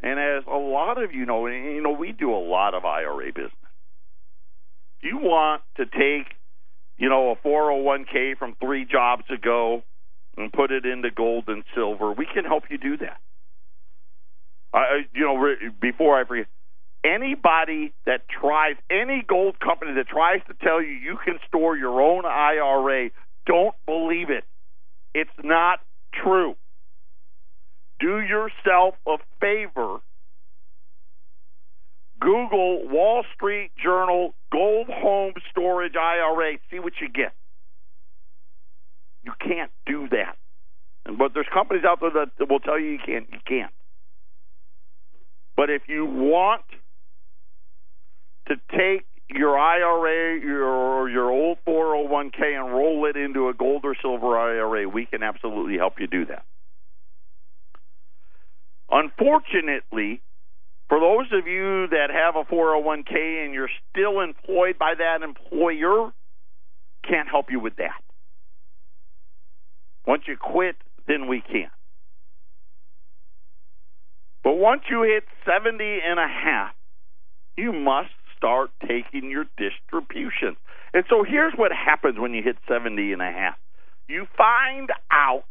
And 0.00 0.18
as 0.18 0.44
a 0.46 0.56
lot 0.56 1.02
of 1.02 1.12
you 1.12 1.26
know, 1.26 1.46
you 1.46 1.82
know, 1.82 1.92
we 1.92 2.12
do 2.12 2.32
a 2.32 2.38
lot 2.38 2.74
of 2.74 2.84
IRA 2.84 3.32
business. 3.32 3.52
You 5.02 5.18
want 5.18 5.62
to 5.76 5.84
take, 5.84 6.34
you 6.96 7.08
know, 7.08 7.32
a 7.32 7.36
401k 7.46 8.38
from 8.38 8.56
three 8.60 8.84
jobs 8.84 9.24
ago 9.30 9.82
and 10.38 10.52
put 10.52 10.70
it 10.70 10.86
into 10.86 11.10
gold 11.10 11.44
and 11.48 11.64
silver, 11.74 12.12
we 12.12 12.26
can 12.26 12.44
help 12.44 12.64
you 12.70 12.78
do 12.78 12.96
that. 12.98 13.18
I, 14.72 15.00
you 15.14 15.22
know, 15.22 15.54
before 15.80 16.18
I 16.18 16.24
forget, 16.24 16.46
anybody 17.04 17.92
that 18.06 18.28
tries, 18.28 18.76
any 18.90 19.24
gold 19.26 19.58
company 19.60 19.94
that 19.94 20.08
tries 20.08 20.40
to 20.48 20.54
tell 20.62 20.82
you 20.82 20.90
you 20.90 21.18
can 21.24 21.38
store 21.46 21.76
your 21.76 22.00
own 22.00 22.24
IRA, 22.24 23.10
don't 23.46 23.74
believe 23.86 24.30
it. 24.30 24.44
It's 25.14 25.30
not 25.42 25.80
true. 26.22 26.54
Do 27.98 28.20
yourself 28.20 28.94
a 29.06 29.16
favor. 29.40 29.98
Google 32.20 32.88
Wall 32.88 33.24
Street 33.34 33.70
Journal 33.82 34.34
Gold 34.52 34.88
Home 34.88 35.34
Storage 35.50 35.94
IRA. 35.96 36.58
See 36.70 36.78
what 36.78 36.94
you 37.00 37.08
get. 37.08 37.32
You 39.28 39.34
can't 39.46 39.70
do 39.84 40.08
that. 40.08 40.36
But 41.04 41.32
there's 41.34 41.46
companies 41.52 41.84
out 41.86 42.00
there 42.00 42.10
that 42.10 42.48
will 42.48 42.60
tell 42.60 42.80
you 42.80 42.92
you 42.92 42.98
can't. 43.04 43.26
You 43.30 43.38
can't. 43.46 43.72
But 45.54 45.68
if 45.68 45.82
you 45.86 46.06
want 46.06 46.62
to 48.46 48.54
take 48.70 49.04
your 49.28 49.58
IRA, 49.58 50.40
your 50.40 51.10
your 51.10 51.30
old 51.30 51.58
401k, 51.68 52.58
and 52.58 52.72
roll 52.72 53.04
it 53.04 53.18
into 53.18 53.48
a 53.48 53.54
gold 53.54 53.82
or 53.84 53.94
silver 54.00 54.38
IRA, 54.38 54.88
we 54.88 55.04
can 55.04 55.22
absolutely 55.22 55.76
help 55.76 56.00
you 56.00 56.06
do 56.06 56.24
that. 56.24 56.44
Unfortunately, 58.90 60.22
for 60.88 61.00
those 61.00 61.26
of 61.38 61.46
you 61.46 61.88
that 61.88 62.08
have 62.10 62.36
a 62.36 62.50
401k 62.50 63.44
and 63.44 63.52
you're 63.52 63.68
still 63.90 64.20
employed 64.20 64.78
by 64.78 64.94
that 64.96 65.22
employer, 65.22 66.12
can't 67.06 67.28
help 67.28 67.50
you 67.50 67.60
with 67.60 67.76
that. 67.76 68.00
Once 70.08 70.22
you 70.26 70.38
quit 70.38 70.74
then 71.06 71.28
we 71.28 71.42
can. 71.42 71.70
But 74.42 74.54
once 74.54 74.82
you 74.90 75.02
hit 75.02 75.24
70 75.44 75.82
and 75.82 76.18
a 76.18 76.26
half, 76.26 76.74
you 77.56 77.72
must 77.72 78.10
start 78.36 78.70
taking 78.80 79.30
your 79.30 79.44
distributions. 79.58 80.56
And 80.94 81.04
so 81.10 81.24
here's 81.24 81.52
what 81.56 81.72
happens 81.72 82.18
when 82.18 82.32
you 82.32 82.42
hit 82.42 82.56
70 82.66 83.12
and 83.12 83.20
a 83.20 83.30
half. 83.30 83.56
You 84.08 84.26
find 84.36 84.88
out 85.10 85.44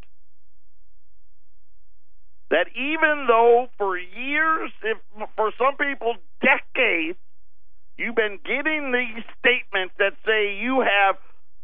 that 2.49 2.65
even 2.75 3.27
though 3.27 3.67
for 3.77 3.97
years, 3.97 4.71
if 4.83 4.97
for 5.35 5.51
some 5.59 5.77
people 5.77 6.15
decades, 6.41 7.19
you've 7.97 8.15
been 8.15 8.39
getting 8.43 8.91
these 8.91 9.23
statements 9.37 9.93
that 9.99 10.13
say 10.25 10.57
you 10.59 10.81
have 10.81 11.17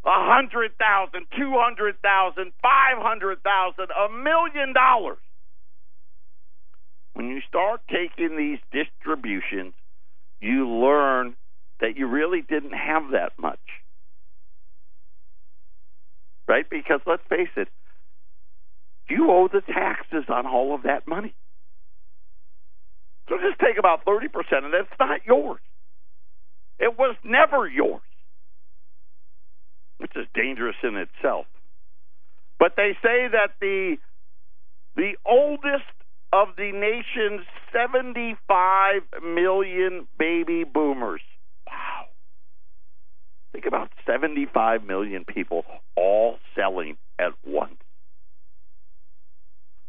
a 0.05 0.33
hundred 0.33 0.71
thousand, 0.77 1.27
two 1.37 1.53
hundred 1.55 1.95
thousand, 2.01 2.51
five 2.61 2.97
hundred 2.97 3.41
thousand, 3.43 3.87
a 3.91 4.11
million 4.11 4.73
dollars. 4.73 5.17
When 7.13 7.27
you 7.29 7.41
start 7.47 7.81
taking 7.89 8.37
these 8.37 8.59
distributions, 8.71 9.73
you 10.41 10.67
learn 10.67 11.35
that 11.79 11.95
you 11.95 12.07
really 12.07 12.41
didn't 12.41 12.73
have 12.73 13.11
that 13.11 13.33
much. 13.37 13.59
Right? 16.47 16.65
Because 16.69 16.99
let's 17.05 17.23
face 17.29 17.53
it, 17.55 17.69
you 19.09 19.29
owe 19.31 19.47
the 19.51 19.61
taxes 19.61 20.25
on 20.27 20.45
all 20.45 20.75
of 20.75 20.83
that 20.83 21.07
money. 21.07 21.33
So 23.29 23.35
just 23.37 23.59
take 23.59 23.77
about 23.77 24.05
30% 24.05 24.27
and 24.51 24.73
that's 24.73 24.99
not 24.99 25.21
yours. 25.25 25.61
It 26.79 26.97
was 26.97 27.15
never 27.23 27.67
yours, 27.67 28.01
which 30.03 30.11
is 30.17 30.27
dangerous 30.35 30.75
in 30.83 30.97
itself. 30.97 31.45
But 32.59 32.73
they 32.75 32.91
say 33.01 33.29
that 33.31 33.51
the 33.61 33.95
the 34.97 35.13
oldest 35.25 35.85
of 36.33 36.49
the 36.57 36.73
nation's 36.73 37.47
75 37.71 39.01
million 39.23 40.07
baby 40.19 40.65
boomers. 40.65 41.21
Wow. 41.65 42.07
Think 43.53 43.65
about 43.65 43.91
75 44.05 44.83
million 44.83 45.23
people 45.23 45.63
all 45.95 46.37
selling 46.53 46.97
at 47.17 47.31
once. 47.47 47.75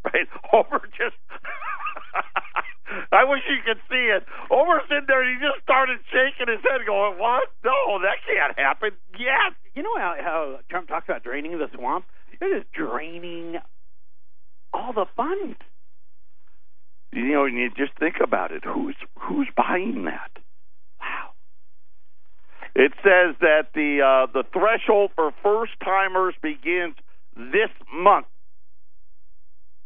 Right? 0.04 0.28
Over 0.52 0.82
just. 0.96 1.16
I 3.12 3.24
wish 3.24 3.42
you 3.48 3.58
could 3.64 3.80
see 3.88 4.10
it. 4.10 4.24
Over 4.50 4.80
sitting 4.88 5.08
there, 5.08 5.24
he 5.24 5.38
just 5.40 5.62
started 5.62 5.98
shaking 6.10 6.52
his 6.52 6.62
head, 6.62 6.86
going, 6.86 7.18
"What? 7.18 7.50
No, 7.64 7.98
that 8.02 8.18
can't 8.26 8.58
happen." 8.58 8.92
Yes. 9.18 9.52
You 9.74 9.82
know 9.82 9.96
how, 9.96 10.14
how 10.20 10.58
Trump 10.70 10.88
talks 10.88 11.08
about 11.08 11.24
draining 11.24 11.58
the 11.58 11.68
swamp? 11.74 12.04
It 12.40 12.44
is 12.44 12.64
draining 12.74 13.58
all 14.72 14.92
the 14.92 15.06
funds 15.16 15.58
you 17.14 17.32
know, 17.32 17.44
and 17.44 17.56
you 17.56 17.70
just 17.70 17.96
think 17.98 18.16
about 18.22 18.50
it. 18.50 18.64
Who's 18.64 18.96
who's 19.18 19.48
buying 19.56 20.04
that? 20.04 20.30
Wow. 21.00 21.30
It 22.74 22.92
says 23.02 23.36
that 23.40 23.68
the 23.74 24.00
uh, 24.02 24.32
the 24.32 24.44
threshold 24.52 25.12
for 25.14 25.32
first 25.42 25.72
timers 25.82 26.34
begins 26.42 26.96
this 27.36 27.70
month. 27.92 28.26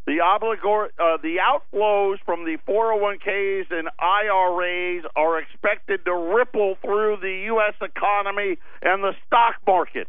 The 0.09 0.25
obligor 0.25 0.87
uh, 0.99 1.19
the 1.23 1.37
outflows 1.37 2.17
from 2.25 2.47
the 2.47 2.57
401ks 2.67 3.67
and 3.71 3.91
IRAs 3.99 5.05
are 5.15 5.39
expected 5.39 6.07
to 6.07 6.15
ripple 6.15 6.77
through 6.81 7.19
the 7.21 7.43
U.S. 7.53 7.75
economy 7.83 8.57
and 8.81 9.05
the 9.05 9.13
stock 9.27 9.57
market 9.67 10.09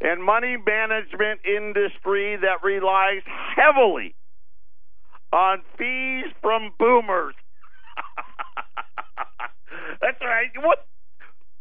and 0.00 0.20
money 0.20 0.56
management 0.56 1.42
industry 1.46 2.38
that 2.42 2.64
relies 2.64 3.22
heavily 3.54 4.16
on 5.32 5.62
fees 5.78 6.26
from 6.42 6.72
boomers. 6.76 7.36
That's 10.00 10.20
right. 10.20 10.50
What 10.60 10.84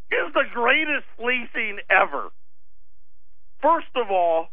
is 0.10 0.34
the 0.34 0.45
greatest 0.56 1.06
fleecing 1.17 1.82
ever? 1.88 2.30
First 3.62 3.93
of 3.95 4.10
all, 4.10 4.47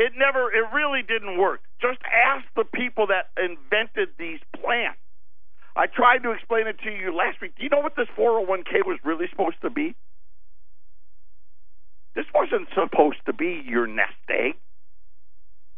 it 0.00 0.14
never, 0.16 0.50
it 0.50 0.66
really 0.74 1.02
didn't 1.02 1.38
work. 1.38 1.60
Just 1.82 1.98
ask 2.06 2.46
the 2.54 2.64
people 2.64 3.08
that 3.08 3.34
invented 3.36 4.14
these 4.16 4.38
plans. 4.54 4.96
I 5.74 5.86
tried 5.86 6.22
to 6.22 6.30
explain 6.30 6.68
it 6.68 6.78
to 6.84 6.90
you 6.90 7.14
last 7.14 7.40
week. 7.40 7.56
Do 7.56 7.64
you 7.64 7.70
know 7.70 7.80
what 7.80 7.96
this 7.96 8.06
401k 8.16 8.86
was 8.86 9.00
really 9.04 9.26
supposed 9.28 9.60
to 9.62 9.70
be? 9.70 9.96
This 12.14 12.26
wasn't 12.32 12.68
supposed 12.74 13.18
to 13.26 13.32
be 13.32 13.62
your 13.66 13.86
nest 13.88 14.14
egg. 14.30 14.54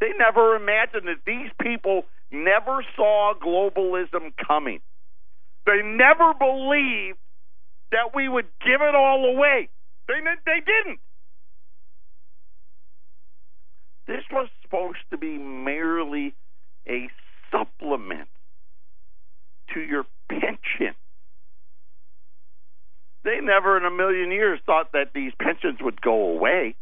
They 0.00 0.10
never 0.18 0.56
imagined 0.56 1.06
that 1.06 1.24
these 1.24 1.50
people 1.62 2.02
never 2.30 2.84
saw 2.96 3.32
globalism 3.40 4.34
coming. 4.46 4.80
They 5.64 5.80
never 5.82 6.34
believed 6.34 7.18
that 7.92 8.14
we 8.14 8.28
would 8.28 8.46
give 8.60 8.82
it 8.82 8.94
all 8.94 9.24
away. 9.24 9.68
They, 10.08 10.20
they 10.44 10.60
didn't. 10.60 10.98
This 14.06 14.24
was 14.30 14.48
supposed 14.74 14.98
to 15.10 15.18
be 15.18 15.38
merely 15.38 16.34
a 16.88 17.08
supplement 17.50 18.28
to 19.72 19.80
your 19.80 20.04
pension. 20.28 20.94
They 23.24 23.38
never 23.40 23.76
in 23.78 23.84
a 23.84 23.90
million 23.90 24.30
years 24.30 24.60
thought 24.66 24.92
that 24.92 25.12
these 25.14 25.32
pensions 25.40 25.78
would 25.80 26.00
go 26.00 26.30
away 26.32 26.74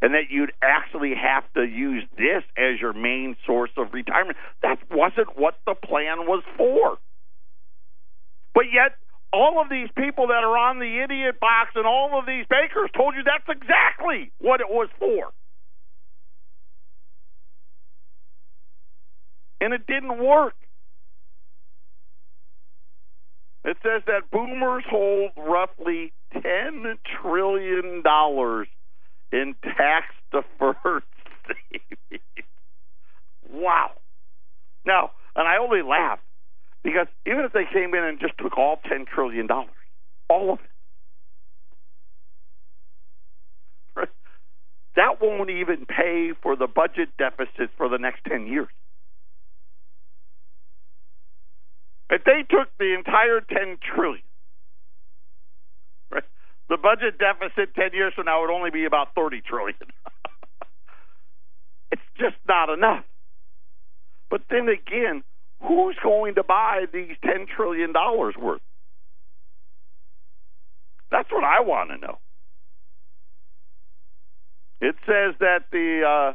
and 0.00 0.14
that 0.14 0.30
you'd 0.30 0.52
actually 0.62 1.14
have 1.14 1.44
to 1.54 1.62
use 1.62 2.04
this 2.16 2.42
as 2.56 2.80
your 2.80 2.92
main 2.92 3.36
source 3.46 3.70
of 3.76 3.92
retirement. 3.92 4.38
That 4.62 4.78
wasn't 4.90 5.38
what 5.38 5.54
the 5.66 5.74
plan 5.74 6.26
was 6.26 6.42
for. 6.56 6.98
But 8.54 8.64
yet, 8.72 8.96
all 9.32 9.60
of 9.60 9.68
these 9.68 9.88
people 9.96 10.28
that 10.28 10.42
are 10.42 10.56
on 10.56 10.78
the 10.78 11.04
idiot 11.04 11.38
box 11.40 11.70
and 11.74 11.86
all 11.86 12.18
of 12.18 12.26
these 12.26 12.46
bakers 12.48 12.90
told 12.96 13.14
you 13.14 13.22
that's 13.22 13.46
exactly 13.48 14.32
what 14.38 14.60
it 14.60 14.68
was 14.68 14.88
for. 14.98 15.30
And 19.60 19.72
it 19.72 19.86
didn't 19.86 20.22
work. 20.22 20.54
It 23.64 23.76
says 23.82 24.02
that 24.06 24.30
boomers 24.30 24.84
hold 24.88 25.32
roughly 25.36 26.12
$10 26.34 26.94
trillion 27.20 28.02
in 29.32 29.54
tax 29.62 30.06
deferred 30.32 31.02
savings. 31.46 32.22
wow. 33.52 33.90
Now, 34.86 35.10
and 35.36 35.46
I 35.46 35.58
only 35.58 35.82
laugh 35.82 36.18
because 36.82 37.08
even 37.26 37.44
if 37.44 37.52
they 37.52 37.64
came 37.70 37.94
in 37.94 38.04
and 38.04 38.18
just 38.18 38.38
took 38.38 38.56
all 38.56 38.80
$10 38.90 39.06
trillion, 39.06 39.48
all 40.30 40.52
of 40.54 40.58
it, 43.96 44.08
that 44.96 45.20
won't 45.20 45.50
even 45.50 45.84
pay 45.84 46.32
for 46.42 46.56
the 46.56 46.66
budget 46.66 47.10
deficit 47.18 47.70
for 47.76 47.88
the 47.88 47.98
next 47.98 48.24
10 48.24 48.46
years. 48.46 48.68
If 52.10 52.24
they 52.24 52.42
took 52.48 52.68
the 52.78 52.94
entire 52.94 53.40
10 53.40 53.78
trillion 53.94 54.22
right, 56.10 56.24
the 56.68 56.76
budget 56.76 57.18
deficit 57.18 57.74
10 57.74 57.90
years 57.92 58.14
from 58.14 58.26
now 58.26 58.40
would 58.40 58.50
only 58.50 58.70
be 58.70 58.84
about 58.84 59.14
30 59.14 59.42
trillion. 59.42 59.76
it's 61.92 62.02
just 62.18 62.36
not 62.46 62.70
enough. 62.70 63.04
But 64.30 64.42
then 64.50 64.68
again, 64.68 65.22
who's 65.62 65.96
going 66.02 66.34
to 66.36 66.42
buy 66.42 66.86
these 66.92 67.16
10 67.24 67.46
trillion 67.54 67.92
dollars 67.92 68.34
worth? 68.40 68.62
That's 71.10 71.30
what 71.30 71.44
I 71.44 71.60
want 71.60 71.90
to 71.90 71.98
know. 71.98 72.18
It 74.80 74.94
says 75.06 75.34
that 75.40 75.64
the 75.72 76.02
uh, 76.06 76.32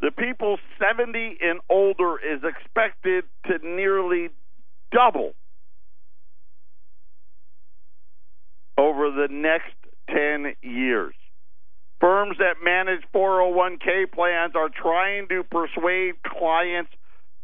the 0.00 0.10
people 0.10 0.58
70 0.78 1.38
and 1.40 1.60
older 1.70 2.18
is 2.18 2.42
expected 2.44 3.24
to 3.46 3.58
nearly 3.64 4.28
double 4.94 5.32
over 8.78 9.10
the 9.10 9.28
next 9.30 9.74
10 10.08 10.54
years. 10.62 11.14
Firms 12.00 12.36
that 12.38 12.56
manage 12.62 13.02
401k 13.14 14.12
plans 14.12 14.54
are 14.54 14.68
trying 14.68 15.28
to 15.28 15.42
persuade 15.44 16.14
clients 16.22 16.90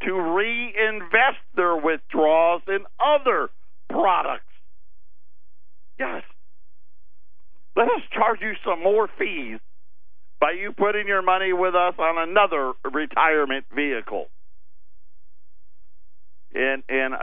to 0.03 0.13
reinvest 0.13 1.41
their 1.55 1.75
withdrawals 1.75 2.61
in 2.67 2.79
other 3.03 3.49
products. 3.89 4.43
Yes. 5.99 6.23
Let 7.75 7.87
us 7.87 8.01
charge 8.13 8.39
you 8.41 8.53
some 8.65 8.83
more 8.83 9.07
fees 9.17 9.59
by 10.39 10.51
you 10.51 10.73
putting 10.73 11.07
your 11.07 11.21
money 11.21 11.53
with 11.53 11.75
us 11.75 11.93
on 11.97 12.29
another 12.29 12.73
retirement 12.91 13.65
vehicle. 13.73 14.27
And 16.53 16.83
and 16.89 17.13
uh, 17.13 17.17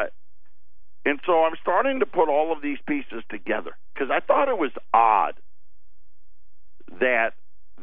and 1.04 1.20
so 1.24 1.44
I'm 1.44 1.54
starting 1.62 2.00
to 2.00 2.06
put 2.06 2.28
all 2.28 2.52
of 2.52 2.62
these 2.62 2.78
pieces 2.86 3.22
together 3.30 3.76
because 3.94 4.10
I 4.10 4.20
thought 4.20 4.48
it 4.48 4.58
was 4.58 4.72
odd 4.92 5.34
that 7.00 7.32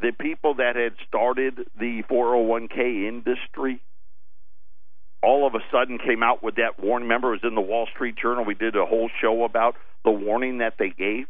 the 0.00 0.12
people 0.12 0.54
that 0.54 0.76
had 0.76 0.94
started 1.08 1.60
the 1.78 2.02
401k 2.10 3.08
industry 3.08 3.80
all 5.22 5.46
of 5.46 5.54
a 5.54 5.60
sudden 5.72 5.98
came 5.98 6.22
out 6.22 6.42
with 6.42 6.56
that 6.56 6.78
warning. 6.78 7.08
Remember, 7.08 7.34
it 7.34 7.42
was 7.42 7.48
in 7.48 7.54
the 7.54 7.60
Wall 7.60 7.88
Street 7.92 8.16
Journal. 8.20 8.44
We 8.44 8.54
did 8.54 8.76
a 8.76 8.84
whole 8.84 9.10
show 9.20 9.44
about 9.44 9.74
the 10.04 10.10
warning 10.10 10.58
that 10.58 10.74
they 10.78 10.90
gave. 10.90 11.26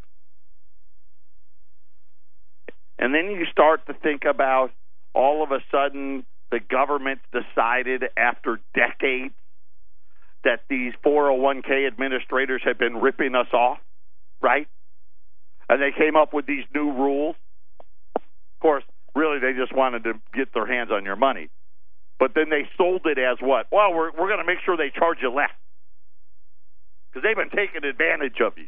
And 2.98 3.14
then 3.14 3.30
you 3.30 3.46
start 3.50 3.86
to 3.86 3.94
think 3.94 4.24
about 4.28 4.70
all 5.14 5.42
of 5.42 5.50
a 5.50 5.60
sudden 5.70 6.26
the 6.50 6.60
government 6.60 7.20
decided 7.32 8.04
after 8.16 8.60
decades 8.74 9.34
that 10.46 10.62
these 10.70 10.92
401k 11.04 11.88
administrators 11.88 12.62
had 12.64 12.78
been 12.78 12.96
ripping 12.96 13.34
us 13.34 13.48
off, 13.52 13.78
right? 14.40 14.68
And 15.68 15.82
they 15.82 15.90
came 15.90 16.14
up 16.14 16.32
with 16.32 16.46
these 16.46 16.64
new 16.72 16.92
rules. 16.92 17.34
Of 18.14 18.22
course, 18.60 18.84
really, 19.16 19.40
they 19.40 19.58
just 19.58 19.74
wanted 19.74 20.04
to 20.04 20.14
get 20.32 20.54
their 20.54 20.66
hands 20.66 20.90
on 20.92 21.04
your 21.04 21.16
money. 21.16 21.48
But 22.20 22.32
then 22.34 22.48
they 22.48 22.68
sold 22.78 23.02
it 23.06 23.18
as 23.18 23.38
what? 23.40 23.66
Well, 23.72 23.92
we're 23.92 24.12
we're 24.12 24.28
going 24.28 24.38
to 24.38 24.46
make 24.46 24.58
sure 24.64 24.76
they 24.76 24.90
charge 24.96 25.18
you 25.20 25.30
less 25.34 25.50
because 27.10 27.26
they've 27.26 27.36
been 27.36 27.50
taking 27.50 27.84
advantage 27.84 28.40
of 28.40 28.56
you. 28.56 28.66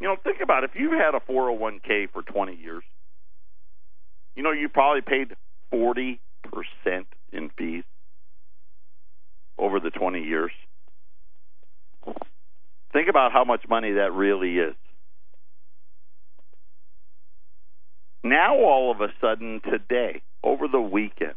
You 0.00 0.08
know, 0.08 0.16
think 0.24 0.40
about 0.42 0.64
it. 0.64 0.70
if 0.74 0.80
you've 0.80 0.92
had 0.92 1.14
a 1.14 1.20
401k 1.20 2.10
for 2.12 2.22
20 2.22 2.56
years. 2.56 2.82
You 4.34 4.42
know, 4.42 4.50
you 4.50 4.68
probably 4.68 5.02
paid 5.02 5.36
40% 5.72 6.18
in 7.32 7.50
fees 7.56 7.84
over 9.58 9.80
the 9.80 9.90
20 9.90 10.20
years. 10.20 10.52
Think 12.92 13.08
about 13.08 13.32
how 13.32 13.44
much 13.44 13.62
money 13.68 13.92
that 13.92 14.12
really 14.12 14.58
is. 14.58 14.74
Now, 18.22 18.56
all 18.56 18.90
of 18.90 19.00
a 19.00 19.08
sudden, 19.20 19.60
today, 19.60 20.22
over 20.42 20.66
the 20.66 20.80
weekend, 20.80 21.34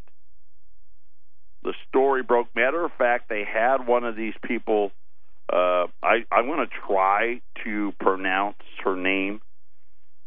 the 1.62 1.74
story 1.88 2.22
broke. 2.22 2.48
Matter 2.54 2.84
of 2.84 2.92
fact, 2.96 3.28
they 3.28 3.44
had 3.44 3.86
one 3.86 4.04
of 4.04 4.16
these 4.16 4.34
people. 4.46 4.92
Uh, 5.52 5.86
I, 6.02 6.24
I'm 6.32 6.46
going 6.46 6.66
to 6.66 6.74
try 6.86 7.40
to 7.64 7.92
pronounce 8.00 8.56
her 8.84 8.96
name. 8.96 9.40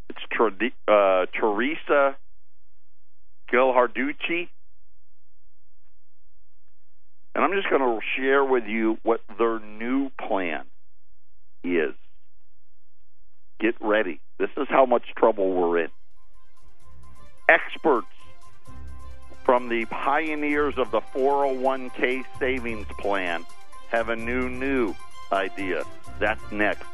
It's 0.10 0.74
uh, 0.88 1.26
Teresa 1.34 2.18
Ghilarducci. 3.52 4.50
And 7.34 7.44
I'm 7.44 7.54
just 7.54 7.70
going 7.70 7.82
to 7.82 8.00
share 8.18 8.44
with 8.44 8.66
you 8.66 8.98
what 9.04 9.22
their 9.38 9.60
new 9.60 10.10
plan 10.20 10.66
is. 11.64 11.94
Get 13.60 13.76
ready. 13.80 14.20
This 14.40 14.50
is 14.58 14.68
how 14.70 14.86
much 14.86 15.04
trouble 15.16 15.54
we're 15.54 15.84
in. 15.84 15.90
Experts 17.48 18.08
from 19.46 19.70
the 19.70 19.86
pioneers 19.86 20.78
of 20.78 20.92
the 20.92 21.02
401k 21.02 22.24
savings 22.40 22.88
plan 22.98 23.46
have 23.90 24.10
a 24.10 24.16
new, 24.16 24.50
new 24.50 24.96
idea. 25.32 25.84
That's 26.20 26.52
next. 26.52 26.86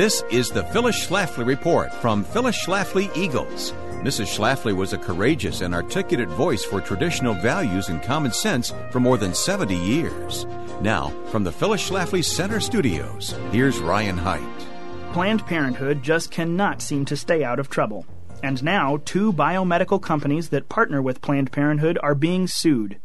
This 0.00 0.24
is 0.30 0.48
the 0.48 0.64
Phyllis 0.64 1.06
Schlafly 1.06 1.44
Report 1.44 1.92
from 1.92 2.24
Phyllis 2.24 2.56
Schlafly 2.56 3.14
Eagles. 3.14 3.72
Mrs. 4.00 4.34
Schlafly 4.34 4.74
was 4.74 4.94
a 4.94 4.98
courageous 4.98 5.60
and 5.60 5.74
articulate 5.74 6.30
voice 6.30 6.64
for 6.64 6.80
traditional 6.80 7.34
values 7.34 7.90
and 7.90 8.02
common 8.02 8.32
sense 8.32 8.72
for 8.90 8.98
more 8.98 9.18
than 9.18 9.34
70 9.34 9.76
years. 9.76 10.46
Now, 10.80 11.10
from 11.26 11.44
the 11.44 11.52
Phyllis 11.52 11.86
Schlafly 11.86 12.24
Center 12.24 12.60
Studios, 12.60 13.34
here's 13.52 13.78
Ryan 13.78 14.16
Haidt. 14.16 15.12
Planned 15.12 15.44
Parenthood 15.44 16.02
just 16.02 16.30
cannot 16.30 16.80
seem 16.80 17.04
to 17.04 17.14
stay 17.14 17.44
out 17.44 17.58
of 17.58 17.68
trouble. 17.68 18.06
And 18.42 18.64
now, 18.64 19.02
two 19.04 19.34
biomedical 19.34 20.00
companies 20.00 20.48
that 20.48 20.70
partner 20.70 21.02
with 21.02 21.20
Planned 21.20 21.52
Parenthood 21.52 21.98
are 22.02 22.14
being 22.14 22.46
sued. 22.46 22.98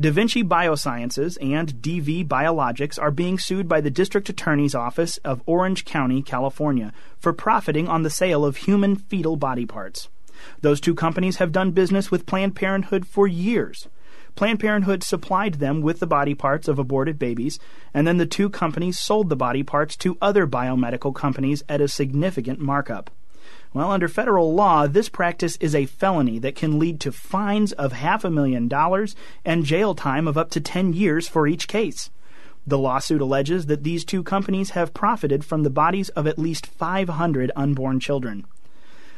DaVinci 0.00 0.42
Biosciences 0.42 1.36
and 1.42 1.74
DV 1.74 2.26
Biologics 2.26 3.00
are 3.00 3.10
being 3.10 3.38
sued 3.38 3.68
by 3.68 3.82
the 3.82 3.90
District 3.90 4.26
Attorney's 4.30 4.74
Office 4.74 5.18
of 5.18 5.42
Orange 5.44 5.84
County, 5.84 6.22
California, 6.22 6.94
for 7.18 7.34
profiting 7.34 7.88
on 7.88 8.02
the 8.02 8.08
sale 8.08 8.42
of 8.42 8.56
human 8.56 8.96
fetal 8.96 9.36
body 9.36 9.66
parts. 9.66 10.08
Those 10.62 10.80
two 10.80 10.94
companies 10.94 11.36
have 11.36 11.52
done 11.52 11.72
business 11.72 12.10
with 12.10 12.24
Planned 12.24 12.56
Parenthood 12.56 13.06
for 13.06 13.26
years. 13.26 13.88
Planned 14.34 14.60
Parenthood 14.60 15.02
supplied 15.02 15.54
them 15.54 15.82
with 15.82 16.00
the 16.00 16.06
body 16.06 16.34
parts 16.34 16.68
of 16.68 16.78
aborted 16.78 17.18
babies, 17.18 17.58
and 17.92 18.06
then 18.06 18.16
the 18.16 18.24
two 18.24 18.48
companies 18.48 18.98
sold 18.98 19.28
the 19.28 19.36
body 19.36 19.62
parts 19.62 19.94
to 19.98 20.16
other 20.22 20.46
biomedical 20.46 21.14
companies 21.14 21.62
at 21.68 21.82
a 21.82 21.86
significant 21.86 22.58
markup. 22.58 23.10
Well, 23.74 23.90
under 23.90 24.06
federal 24.06 24.54
law, 24.54 24.86
this 24.86 25.08
practice 25.08 25.56
is 25.56 25.74
a 25.74 25.86
felony 25.86 26.38
that 26.40 26.54
can 26.54 26.78
lead 26.78 27.00
to 27.00 27.12
fines 27.12 27.72
of 27.72 27.92
half 27.92 28.22
a 28.22 28.30
million 28.30 28.68
dollars 28.68 29.16
and 29.44 29.64
jail 29.64 29.94
time 29.94 30.28
of 30.28 30.36
up 30.36 30.50
to 30.50 30.60
10 30.60 30.92
years 30.92 31.26
for 31.26 31.46
each 31.46 31.68
case. 31.68 32.10
The 32.66 32.78
lawsuit 32.78 33.22
alleges 33.22 33.66
that 33.66 33.82
these 33.82 34.04
two 34.04 34.22
companies 34.22 34.70
have 34.70 34.94
profited 34.94 35.44
from 35.44 35.62
the 35.62 35.70
bodies 35.70 36.10
of 36.10 36.26
at 36.26 36.38
least 36.38 36.66
500 36.66 37.50
unborn 37.56 37.98
children. 37.98 38.44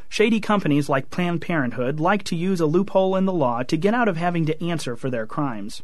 Shady 0.08 0.38
companies 0.38 0.88
like 0.88 1.10
Planned 1.10 1.40
Parenthood 1.40 1.98
like 1.98 2.22
to 2.24 2.36
use 2.36 2.60
a 2.60 2.66
loophole 2.66 3.16
in 3.16 3.24
the 3.24 3.32
law 3.32 3.64
to 3.64 3.76
get 3.76 3.94
out 3.94 4.06
of 4.06 4.16
having 4.16 4.46
to 4.46 4.64
answer 4.64 4.94
for 4.94 5.10
their 5.10 5.26
crimes. 5.26 5.82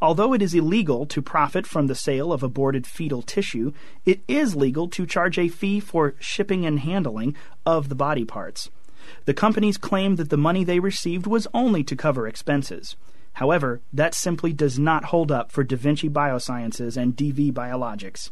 Although 0.00 0.32
it 0.32 0.42
is 0.42 0.54
illegal 0.54 1.06
to 1.06 1.22
profit 1.22 1.66
from 1.66 1.86
the 1.86 1.94
sale 1.94 2.32
of 2.32 2.42
aborted 2.42 2.86
fetal 2.86 3.22
tissue, 3.22 3.72
it 4.04 4.20
is 4.28 4.56
legal 4.56 4.88
to 4.88 5.06
charge 5.06 5.38
a 5.38 5.48
fee 5.48 5.80
for 5.80 6.14
shipping 6.18 6.66
and 6.66 6.80
handling 6.80 7.34
of 7.64 7.88
the 7.88 7.94
body 7.94 8.24
parts. 8.24 8.70
The 9.24 9.34
companies 9.34 9.78
claim 9.78 10.16
that 10.16 10.30
the 10.30 10.36
money 10.36 10.64
they 10.64 10.80
received 10.80 11.26
was 11.26 11.46
only 11.54 11.84
to 11.84 11.96
cover 11.96 12.26
expenses. 12.26 12.96
However, 13.34 13.80
that 13.92 14.14
simply 14.14 14.52
does 14.52 14.78
not 14.78 15.06
hold 15.06 15.32
up 15.32 15.50
for 15.50 15.64
Da 15.64 15.76
Vinci 15.76 16.08
Biosciences 16.08 16.96
and 16.96 17.16
DV 17.16 17.52
Biologics. 17.52 18.30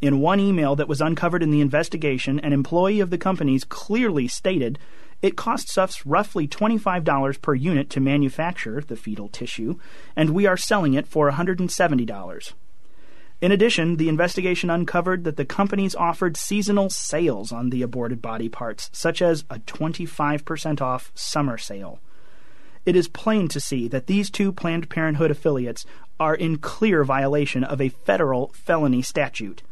In 0.00 0.20
one 0.20 0.38
email 0.38 0.76
that 0.76 0.88
was 0.88 1.00
uncovered 1.00 1.42
in 1.42 1.50
the 1.50 1.60
investigation, 1.60 2.38
an 2.40 2.52
employee 2.52 3.00
of 3.00 3.10
the 3.10 3.18
companies 3.18 3.64
clearly 3.64 4.28
stated 4.28 4.78
it 5.24 5.36
costs 5.36 5.78
us 5.78 6.04
roughly 6.04 6.46
$25 6.46 7.40
per 7.40 7.54
unit 7.54 7.88
to 7.88 7.98
manufacture 7.98 8.82
the 8.82 8.94
fetal 8.94 9.30
tissue, 9.30 9.76
and 10.14 10.28
we 10.28 10.44
are 10.44 10.58
selling 10.58 10.92
it 10.92 11.06
for 11.06 11.30
$170. 11.30 12.52
In 13.40 13.50
addition, 13.50 13.96
the 13.96 14.10
investigation 14.10 14.68
uncovered 14.68 15.24
that 15.24 15.38
the 15.38 15.46
companies 15.46 15.94
offered 15.94 16.36
seasonal 16.36 16.90
sales 16.90 17.52
on 17.52 17.70
the 17.70 17.80
aborted 17.80 18.20
body 18.20 18.50
parts, 18.50 18.90
such 18.92 19.22
as 19.22 19.44
a 19.48 19.60
25% 19.60 20.82
off 20.82 21.10
summer 21.14 21.56
sale. 21.56 22.00
It 22.84 22.94
is 22.94 23.08
plain 23.08 23.48
to 23.48 23.60
see 23.60 23.88
that 23.88 24.06
these 24.06 24.28
two 24.28 24.52
Planned 24.52 24.90
Parenthood 24.90 25.30
affiliates 25.30 25.86
are 26.20 26.34
in 26.34 26.58
clear 26.58 27.02
violation 27.02 27.64
of 27.64 27.80
a 27.80 27.88
federal 27.88 28.48
felony 28.48 29.00
statute. 29.00 29.62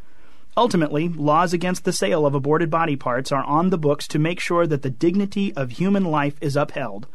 Ultimately, 0.54 1.08
laws 1.08 1.54
against 1.54 1.84
the 1.84 1.92
sale 1.92 2.26
of 2.26 2.34
aborted 2.34 2.70
body 2.70 2.94
parts 2.94 3.32
are 3.32 3.44
on 3.44 3.70
the 3.70 3.78
books 3.78 4.06
to 4.08 4.18
make 4.18 4.38
sure 4.38 4.66
that 4.66 4.82
the 4.82 4.90
dignity 4.90 5.54
of 5.54 5.72
human 5.72 6.04
life 6.04 6.34
is 6.42 6.56
upheld. 6.56 7.06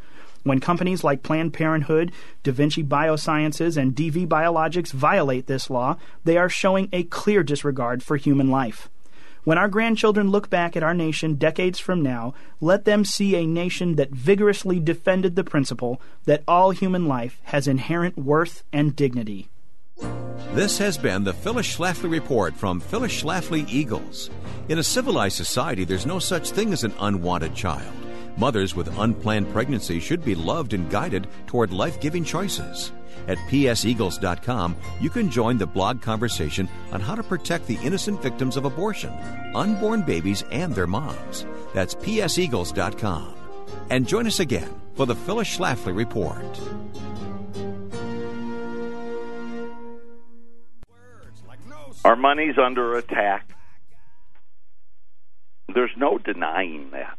When 0.41 0.59
companies 0.59 1.03
like 1.03 1.21
Planned 1.21 1.53
Parenthood, 1.53 2.11
Da 2.41 2.51
Vinci 2.51 2.83
Biosciences, 2.83 3.77
and 3.77 3.95
DV 3.95 4.27
Biologics 4.27 4.91
violate 4.91 5.45
this 5.45 5.69
law, 5.69 5.97
they 6.23 6.37
are 6.37 6.49
showing 6.49 6.89
a 6.91 7.03
clear 7.03 7.43
disregard 7.43 8.01
for 8.01 8.17
human 8.17 8.49
life. 8.49 8.89
When 9.43 9.57
our 9.57 9.67
grandchildren 9.67 10.31
look 10.31 10.49
back 10.49 10.75
at 10.75 10.83
our 10.83 10.93
nation 10.95 11.35
decades 11.35 11.79
from 11.79 12.01
now, 12.01 12.33
let 12.59 12.85
them 12.85 13.05
see 13.05 13.35
a 13.35 13.45
nation 13.45 13.95
that 13.95 14.11
vigorously 14.11 14.79
defended 14.79 15.35
the 15.35 15.43
principle 15.43 16.01
that 16.25 16.43
all 16.47 16.71
human 16.71 17.05
life 17.07 17.39
has 17.43 17.67
inherent 17.67 18.17
worth 18.17 18.63
and 18.73 18.95
dignity. 18.95 19.47
This 20.57 20.77
has 20.79 20.97
been 20.97 21.23
the 21.23 21.33
Phyllis 21.33 21.77
Schlafly 21.77 22.09
Report 22.09 22.55
from 22.55 22.79
Phyllis 22.79 23.21
Schlafly 23.21 23.69
Eagles. 23.69 24.31
In 24.69 24.79
a 24.79 24.83
civilized 24.83 25.35
society, 25.35 25.83
there's 25.83 26.05
no 26.05 26.19
such 26.19 26.49
thing 26.49 26.73
as 26.73 26.83
an 26.83 26.93
unwanted 26.99 27.53
child. 27.53 27.93
Mothers 28.37 28.75
with 28.75 28.97
unplanned 28.97 29.51
pregnancy 29.51 29.99
should 29.99 30.25
be 30.25 30.35
loved 30.35 30.73
and 30.73 30.89
guided 30.89 31.27
toward 31.45 31.71
life 31.71 31.99
giving 31.99 32.23
choices. 32.23 32.91
At 33.27 33.37
pseagles.com, 33.49 34.75
you 34.99 35.09
can 35.09 35.29
join 35.29 35.57
the 35.57 35.67
blog 35.67 36.01
conversation 36.01 36.69
on 36.91 37.01
how 37.01 37.15
to 37.15 37.23
protect 37.23 37.67
the 37.67 37.77
innocent 37.83 38.21
victims 38.21 38.57
of 38.57 38.65
abortion, 38.65 39.11
unborn 39.53 40.01
babies, 40.01 40.43
and 40.51 40.73
their 40.73 40.87
moms. 40.87 41.45
That's 41.73 41.93
pseagles.com. 41.93 43.35
And 43.89 44.07
join 44.07 44.27
us 44.27 44.39
again 44.39 44.73
for 44.95 45.05
the 45.05 45.15
Phyllis 45.15 45.57
Schlafly 45.57 45.95
Report. 45.95 46.59
Our 52.05 52.15
money's 52.15 52.57
under 52.57 52.97
attack. 52.97 53.49
There's 55.73 55.91
no 55.97 56.17
denying 56.17 56.91
that. 56.91 57.17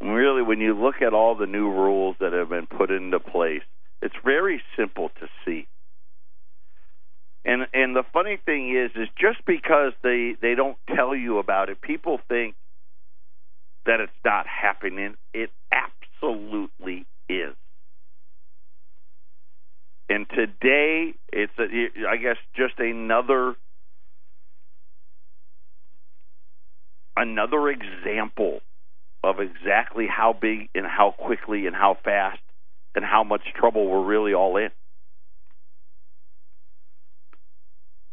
And 0.00 0.14
really, 0.14 0.42
when 0.42 0.60
you 0.60 0.74
look 0.74 1.02
at 1.02 1.12
all 1.14 1.34
the 1.34 1.46
new 1.46 1.70
rules 1.70 2.16
that 2.20 2.32
have 2.32 2.48
been 2.48 2.66
put 2.66 2.90
into 2.90 3.20
place, 3.20 3.62
It's 4.02 4.14
very 4.22 4.62
simple 4.76 5.08
to 5.20 5.28
see. 5.44 5.66
And 7.44 7.66
and 7.72 7.96
the 7.96 8.04
funny 8.12 8.36
thing 8.44 8.74
is 8.74 8.90
is 8.96 9.08
just 9.18 9.44
because 9.46 9.92
they 10.02 10.34
they 10.40 10.54
don't 10.54 10.76
tell 10.94 11.14
you 11.14 11.38
about 11.38 11.68
it, 11.70 11.80
people 11.80 12.18
think 12.28 12.54
that 13.86 14.00
it's 14.00 14.12
not 14.24 14.46
happening. 14.46 15.14
It 15.32 15.50
absolutely 15.72 17.06
is. 17.28 17.54
And 20.14 20.28
today 20.30 21.14
it's 21.32 21.52
a, 21.58 22.08
I 22.08 22.18
guess 22.18 22.36
just 22.54 22.78
another 22.78 23.56
another 27.16 27.68
example 27.68 28.60
of 29.24 29.40
exactly 29.40 30.06
how 30.06 30.32
big 30.32 30.68
and 30.72 30.86
how 30.86 31.16
quickly 31.18 31.66
and 31.66 31.74
how 31.74 31.96
fast 32.04 32.38
and 32.94 33.04
how 33.04 33.24
much 33.24 33.40
trouble 33.56 33.90
we're 33.90 34.04
really 34.04 34.34
all 34.34 34.56
in. 34.56 34.70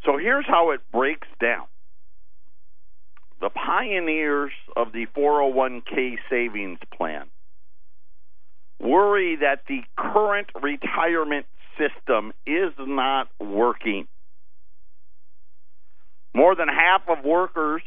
So 0.04 0.18
here's 0.18 0.48
how 0.48 0.72
it 0.72 0.82
breaks 0.92 1.28
down. 1.40 1.68
The 3.42 3.52
pioneers 3.52 4.54
of 4.76 4.92
the 4.92 5.06
401k 5.16 6.16
savings 6.32 6.80
plan 6.98 7.28
worry 8.80 9.36
that 9.36 9.66
the 9.68 9.82
current 9.96 10.48
retirement 10.60 11.46
system 11.82 12.32
is 12.46 12.74
not 12.80 13.28
working. 13.40 14.08
More 16.34 16.56
than 16.56 16.68
half 16.68 17.02
of 17.08 17.26
workers, 17.26 17.82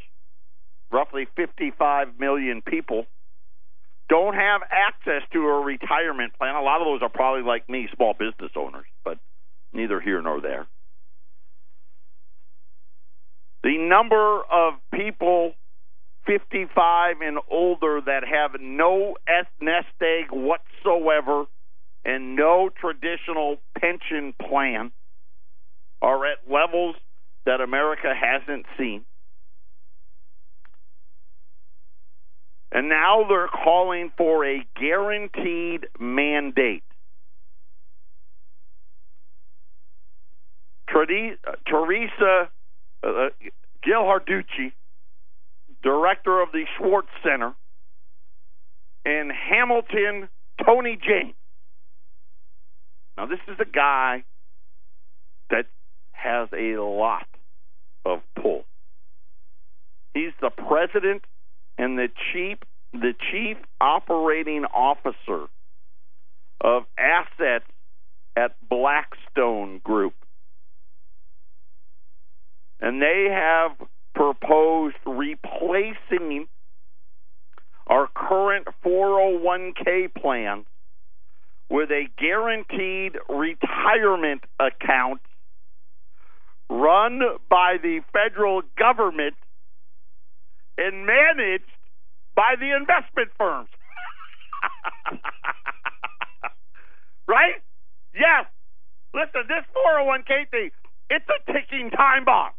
roughly 0.91 1.27
55 1.37 2.19
million 2.19 2.63
people, 2.63 3.07
don't 4.09 4.35
have 4.35 4.61
access 4.71 5.23
to 5.33 5.39
a 5.39 5.65
retirement 5.65 6.35
plan. 6.39 6.55
A 6.55 6.63
lot 6.63 6.81
of 6.81 6.87
those 6.87 7.03
are 7.03 7.09
probably 7.09 7.43
like 7.43 7.69
me, 7.69 7.89
small 7.95 8.13
business 8.13 8.53
owners, 8.55 8.87
but 9.05 9.19
neither 9.73 10.01
here 10.01 10.21
nor 10.21 10.41
there. 10.41 10.67
The 13.63 13.79
number 13.79 14.43
of 14.43 14.75
people 14.93 15.55
55 16.27 17.17
and 17.23 17.39
older 17.51 18.01
that 18.05 18.23
have 18.25 18.61
no 18.61 19.17
nest 19.61 19.87
egg 20.01 20.31
whatsoever 20.31 21.47
and 22.05 22.37
no 22.37 22.69
traditional 22.69 23.57
pension 23.79 24.35
plan 24.41 24.93
are 26.03 26.27
at 26.27 26.39
levels 26.51 26.97
that 27.47 27.61
America 27.61 28.13
hasn't 28.15 28.67
seen. 28.79 29.05
And 32.73 32.89
now 32.89 33.25
they're 33.29 33.49
calling 33.49 34.11
for 34.17 34.45
a 34.45 34.67
guaranteed 34.79 35.87
mandate. 35.99 36.83
Teresa 40.89 42.49
uh, 43.03 43.29
Ghilarducci, 43.87 44.73
director 45.83 46.41
of 46.41 46.53
the 46.53 46.65
Schwartz 46.77 47.09
Center, 47.23 47.55
and 49.05 49.31
Hamilton 49.33 50.29
Tony 50.65 50.99
James. 51.01 51.35
Now, 53.17 53.27
this 53.27 53.41
is 53.49 53.57
a 53.61 53.65
guy 53.65 54.25
that 55.51 55.67
has 56.13 56.49
a 56.53 56.81
lot 56.81 57.27
of 58.05 58.21
pull. 58.41 58.65
He's 60.15 60.33
the 60.41 60.51
president 60.51 61.23
and 61.79 61.99
the 61.99 62.09
chief 62.33 62.59
the 62.93 63.13
chief 63.33 63.57
operating 63.81 64.65
officer 64.65 65.49
of 66.61 66.85
assets 66.97 67.65
at 68.37 68.53
Blackstone 68.69 69.81
Group 69.83 70.15
and 72.85 73.01
they 73.01 73.29
have 73.31 73.73
proposed 74.15 74.97
replacing 75.07 76.47
our 77.87 78.09
current 78.15 78.67
401k 78.85 80.15
plan 80.15 80.65
with 81.69 81.91
a 81.91 82.05
guaranteed 82.19 83.17
retirement 83.29 84.43
account 84.61 85.21
run 86.69 87.21
by 87.49 87.77
the 87.83 88.01
federal 88.13 88.63
government 88.79 89.35
and 90.79 91.07
managed 91.07 91.65
by 92.35 92.55
the 92.59 92.75
investment 92.75 93.31
firms. 93.39 93.69
right? 97.29 97.63
Yes. 98.15 98.47
Listen, 99.13 99.43
this 99.49 99.65
401k 99.77 100.51
thing, 100.51 100.71
it's 101.11 101.27
a 101.29 101.53
ticking 101.53 101.91
time 101.91 102.25
bomb. 102.25 102.51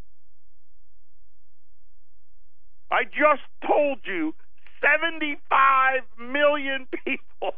I 2.92 3.04
just 3.04 3.44
told 3.66 4.00
you 4.06 4.34
75 4.82 6.02
million 6.20 6.88
people 7.06 7.56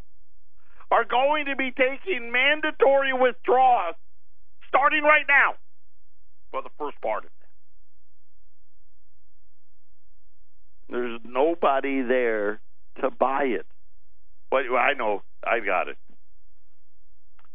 are 0.92 1.06
going 1.06 1.46
to 1.46 1.56
be 1.56 1.72
taking 1.72 2.32
mandatory 2.32 3.14
withdrawals 3.14 3.96
starting 4.68 5.04
right 5.04 5.26
now 5.28 5.56
for 6.52 6.62
the 6.62 6.70
first 6.78 7.00
part 7.02 7.26
of 7.26 7.30
that. 7.30 7.48
There's 10.90 11.20
nobody 11.26 12.02
there 12.02 12.62
to 13.02 13.12
buy 13.12 13.44
it. 13.44 13.66
But 14.50 14.64
I 14.72 14.94
know, 14.94 15.24
I 15.44 15.60
got 15.60 15.90
it. 15.90 15.98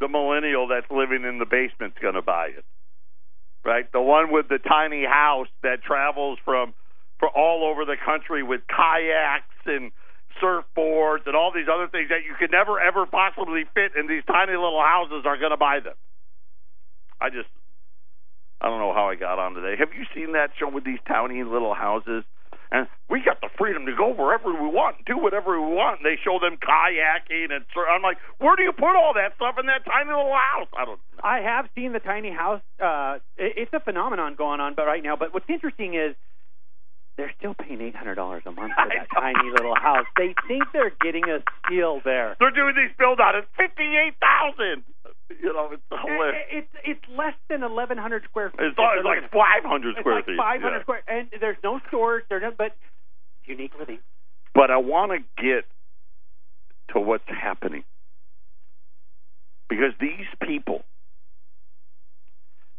The 0.01 0.09
millennial 0.09 0.69
that's 0.69 0.91
living 0.91 1.25
in 1.25 1.39
the 1.39 1.47
basement's 1.47 1.97
going 2.03 2.15
to 2.15 2.23
buy 2.23 2.49
it. 2.57 2.65
Right? 3.65 3.91
The 3.93 4.01
one 4.01 4.33
with 4.33 4.49
the 4.49 4.59
tiny 4.59 5.05
house 5.05 5.47
that 5.63 5.83
travels 5.83 6.39
from 6.45 6.75
for 7.19 7.29
all 7.29 7.65
over 7.65 7.85
the 7.85 7.97
country 8.05 8.43
with 8.43 8.63
kayaks 8.67 9.45
and 9.67 9.93
surfboards 10.41 11.27
and 11.27 11.35
all 11.37 11.53
these 11.53 11.69
other 11.73 11.89
things 11.89 12.09
that 12.09 12.25
you 12.25 12.35
could 12.39 12.51
never 12.51 12.79
ever 12.81 13.07
possibly 13.07 13.65
fit 13.75 13.93
in 13.99 14.07
these 14.07 14.23
tiny 14.27 14.53
little 14.53 14.83
houses 14.83 15.25
are 15.27 15.37
going 15.37 15.51
to 15.51 15.61
buy 15.61 15.81
them. 15.81 15.95
I 17.21 17.31
just 17.31 17.49
I 18.61 18.67
don't 18.67 18.79
know 18.79 18.95
how 18.95 19.11
I 19.11 19.17
got 19.17 19.39
on 19.39 19.55
today. 19.55 19.75
Have 19.79 19.91
you 19.91 20.07
seen 20.15 20.33
that 20.33 20.51
show 20.59 20.71
with 20.71 20.85
these 20.85 21.01
tiny 21.07 21.43
little 21.43 21.75
houses? 21.75 22.25
And 22.71 22.89
we 23.11 23.21
got 23.21 23.43
the 23.43 23.51
freedom 23.59 23.85
to 23.85 23.93
go 23.93 24.15
wherever 24.15 24.49
we 24.49 24.67
want, 24.67 25.05
do 25.05 25.19
whatever 25.19 25.61
we 25.61 25.75
want. 25.77 26.01
And 26.01 26.07
they 26.07 26.17
show 26.17 26.39
them 26.41 26.57
kayaking 26.57 27.53
and 27.53 27.67
sur- 27.75 27.87
I'm 27.87 28.01
like, 28.01 28.17
where 28.39 28.57
do 28.57 28.63
you 28.63 28.73
put 28.73 28.97
all 28.97 29.13
that 29.13 29.37
stuff 29.37 29.57
in 29.61 29.67
that 29.67 29.85
tiny 29.85 30.09
little 30.09 30.33
house? 30.33 30.69
I 30.73 30.87
don't. 30.87 30.97
Know. 30.97 31.21
I 31.23 31.41
have 31.41 31.69
seen 31.75 31.93
the 31.93 32.01
tiny 32.01 32.33
house. 32.33 32.63
Uh, 32.81 33.19
it's 33.37 33.73
a 33.75 33.81
phenomenon 33.81 34.37
going 34.39 34.61
on, 34.61 34.73
but 34.75 34.87
right 34.87 35.03
now. 35.03 35.17
But 35.17 35.35
what's 35.35 35.51
interesting 35.51 35.95
is 35.95 36.17
they're 37.17 37.33
still 37.39 37.55
paying 37.55 37.81
eight 37.81 37.95
hundred 37.95 38.15
dollars 38.15 38.43
a 38.47 38.53
month 38.53 38.73
for 38.75 38.89
that 38.89 39.09
tiny 39.13 39.51
little 39.51 39.75
house. 39.75 40.07
They 40.17 40.35
think 40.49 40.65
they're 40.73 40.95
getting 41.03 41.25
a 41.29 41.43
steal 41.65 42.01
there. 42.05 42.37
They're 42.41 42.51
doing 42.51 42.75
these 42.77 42.95
build 42.99 43.21
out 43.21 43.37
at 43.37 43.45
fifty 43.57 43.85
eight 43.97 44.15
thousand. 44.21 44.85
You 45.41 45.53
know, 45.53 45.71
it's 45.73 45.83
hilarious. 45.91 46.45
It's 46.51 46.73
it's 46.85 47.05
less 47.17 47.35
than 47.49 47.63
eleven 47.63 47.99
hundred 47.99 48.25
square 48.25 48.51
feet. 48.51 48.73
It's, 48.73 48.77
it's 48.79 49.05
like 49.05 49.31
five 49.31 49.65
hundred 49.65 49.97
square 50.01 50.17
like 50.17 50.27
feet. 50.27 50.37
Five 50.39 50.63
hundred 50.63 50.79
yeah. 50.79 50.83
square, 50.83 51.03
and 51.07 51.29
there's 51.41 51.61
no 51.63 51.81
storage. 51.89 52.25
There's 52.29 52.43
no, 52.43 52.53
but 52.57 52.73
unique 53.45 53.73
living. 53.79 53.99
But 54.55 54.71
I 54.71 54.77
want 54.79 55.13
to 55.13 55.43
get 55.43 55.65
to 56.93 57.01
what's 57.01 57.29
happening 57.29 57.85
because 59.69 59.93
these 60.01 60.29
people 60.47 60.83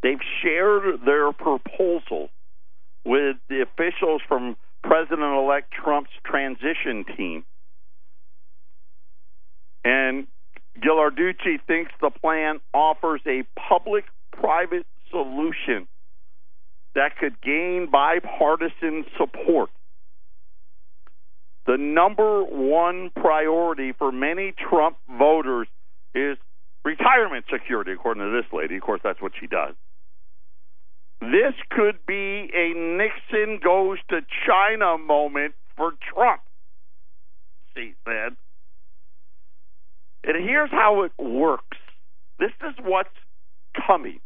they've 0.03 0.21
shared 0.41 1.01
their 1.05 1.31
proposal 1.33 2.29
with 3.05 3.37
the 3.49 3.61
officials 3.61 4.21
from 4.27 4.55
President 4.83 5.21
elect 5.21 5.71
Trump's 5.71 6.11
transition 6.25 7.05
team. 7.15 7.45
And 9.85 10.27
Ghilarducci 10.79 11.59
thinks 11.67 11.91
the 12.01 12.09
plan 12.09 12.59
offers 12.73 13.21
a 13.27 13.43
public 13.69 14.05
private 14.31 14.85
solution 15.11 15.87
that 16.95 17.17
could 17.17 17.41
gain 17.41 17.89
bipartisan 17.91 19.05
support. 19.17 19.69
The 21.65 21.77
number 21.77 22.43
one 22.43 23.09
priority 23.15 23.93
for 23.93 24.11
many 24.11 24.53
Trump 24.69 24.97
voters 25.09 25.67
is 26.13 26.37
retirement 26.83 27.45
security, 27.51 27.93
according 27.93 28.23
to 28.23 28.31
this 28.31 28.51
lady. 28.51 28.75
Of 28.75 28.81
course, 28.81 29.01
that's 29.03 29.21
what 29.21 29.31
she 29.39 29.47
does. 29.47 29.73
This 31.31 31.53
could 31.69 32.05
be 32.05 32.49
a 32.53 32.73
Nixon 32.73 33.59
goes 33.63 33.97
to 34.09 34.21
China 34.45 34.97
moment 34.97 35.53
for 35.77 35.93
Trump, 36.13 36.41
she 37.75 37.93
said. 38.05 38.35
And 40.25 40.43
here's 40.43 40.71
how 40.71 41.03
it 41.03 41.11
works 41.17 41.77
this 42.39 42.51
is 42.67 42.75
what's 42.83 43.09
coming. 43.87 44.19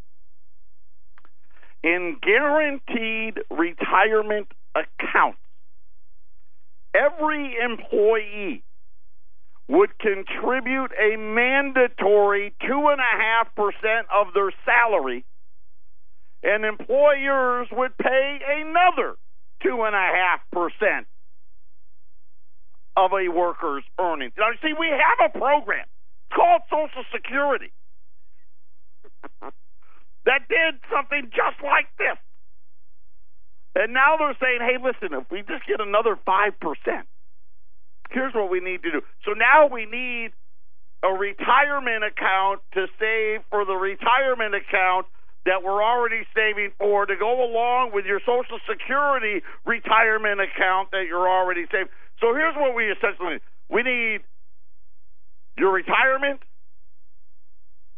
In 1.83 2.17
guaranteed 2.21 3.39
retirement 3.51 4.47
accounts, 4.75 5.39
every 6.95 7.55
employee 7.63 8.63
would 9.67 9.97
contribute 9.99 10.91
a 10.99 11.17
mandatory 11.17 12.53
2.5% 12.63 12.97
of 14.13 14.33
their 14.33 14.51
salary, 14.65 15.25
and 16.43 16.65
employers 16.65 17.67
would 17.71 17.97
pay 17.97 18.39
another 18.61 19.15
2.5% 19.63 21.05
of 22.95 23.11
a 23.13 23.29
worker's 23.29 23.83
earnings. 23.99 24.33
Now, 24.37 24.49
you 24.49 24.57
see, 24.61 24.73
we 24.77 24.89
have 24.89 25.31
a 25.33 25.37
program 25.37 25.85
called 26.33 26.61
Social 26.69 27.03
Security 27.13 27.71
that 30.25 30.47
did 30.49 30.79
something 30.93 31.29
just 31.31 31.63
like 31.63 31.87
this. 31.97 32.17
And 33.75 33.93
now 33.93 34.17
they're 34.17 34.37
saying, 34.41 34.59
hey, 34.61 34.77
listen, 34.81 35.15
if 35.17 35.29
we 35.31 35.39
just 35.39 35.65
get 35.67 35.79
another 35.79 36.17
5%, 36.27 36.51
here's 38.09 38.33
what 38.33 38.49
we 38.49 38.59
need 38.59 38.81
to 38.83 38.91
do. 38.91 39.01
So 39.23 39.33
now 39.33 39.67
we 39.67 39.85
need 39.85 40.31
a 41.03 41.09
retirement 41.09 42.03
account 42.03 42.61
to 42.73 42.87
save 42.99 43.41
for 43.49 43.65
the 43.65 43.75
retirement 43.75 44.55
account 44.55 45.05
that 45.47 45.63
we're 45.63 45.81
already 45.81 46.27
saving 46.35 46.71
for 46.77 47.05
to 47.05 47.15
go 47.15 47.43
along 47.43 47.91
with 47.93 48.05
your 48.05 48.19
Social 48.19 48.59
Security 48.69 49.41
retirement 49.65 50.43
account 50.43 50.91
that 50.91 51.05
you're 51.07 51.27
already 51.27 51.65
saving. 51.71 51.87
So 52.19 52.35
here's 52.35 52.55
what 52.55 52.75
we 52.75 52.91
essentially 52.91 53.39
need. 53.39 53.41
We 53.71 53.83
need 53.83 54.19
your 55.57 55.71
retirement. 55.71 56.41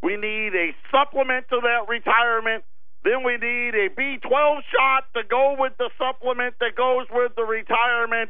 We 0.02 0.16
need 0.16 0.54
a 0.54 0.72
supplement 0.94 1.50
to 1.50 1.60
that 1.62 1.90
retirement. 1.90 2.64
Then 3.04 3.24
we 3.26 3.38
need 3.38 3.74
a 3.76 3.90
B12 3.90 4.62
shot 4.70 5.10
to 5.16 5.24
go 5.28 5.56
with 5.58 5.74
the 5.78 5.90
supplement 5.98 6.56
that 6.60 6.76
goes 6.76 7.08
with 7.12 7.34
the 7.36 7.44
retirement. 7.44 8.30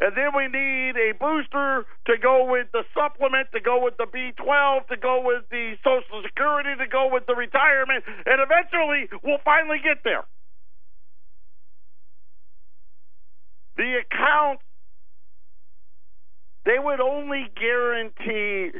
And 0.00 0.16
then 0.16 0.30
we 0.34 0.48
need 0.48 0.96
a 0.96 1.12
booster 1.12 1.84
to 2.06 2.16
go 2.16 2.50
with 2.50 2.68
the 2.72 2.84
supplement, 2.94 3.48
to 3.52 3.60
go 3.60 3.84
with 3.84 3.98
the 3.98 4.06
B12, 4.06 4.88
to 4.88 4.96
go 4.96 5.20
with 5.22 5.44
the 5.50 5.74
Social 5.84 6.22
Security, 6.24 6.70
to 6.78 6.86
go 6.88 7.10
with 7.12 7.26
the 7.26 7.34
retirement. 7.34 8.04
And 8.24 8.40
eventually, 8.40 9.10
we'll 9.22 9.44
finally 9.44 9.76
get 9.84 9.98
there. 10.02 10.24
The 13.76 14.00
accounts, 14.00 14.62
they 16.64 16.78
would 16.78 17.00
only 17.00 17.48
guarantee 17.54 18.70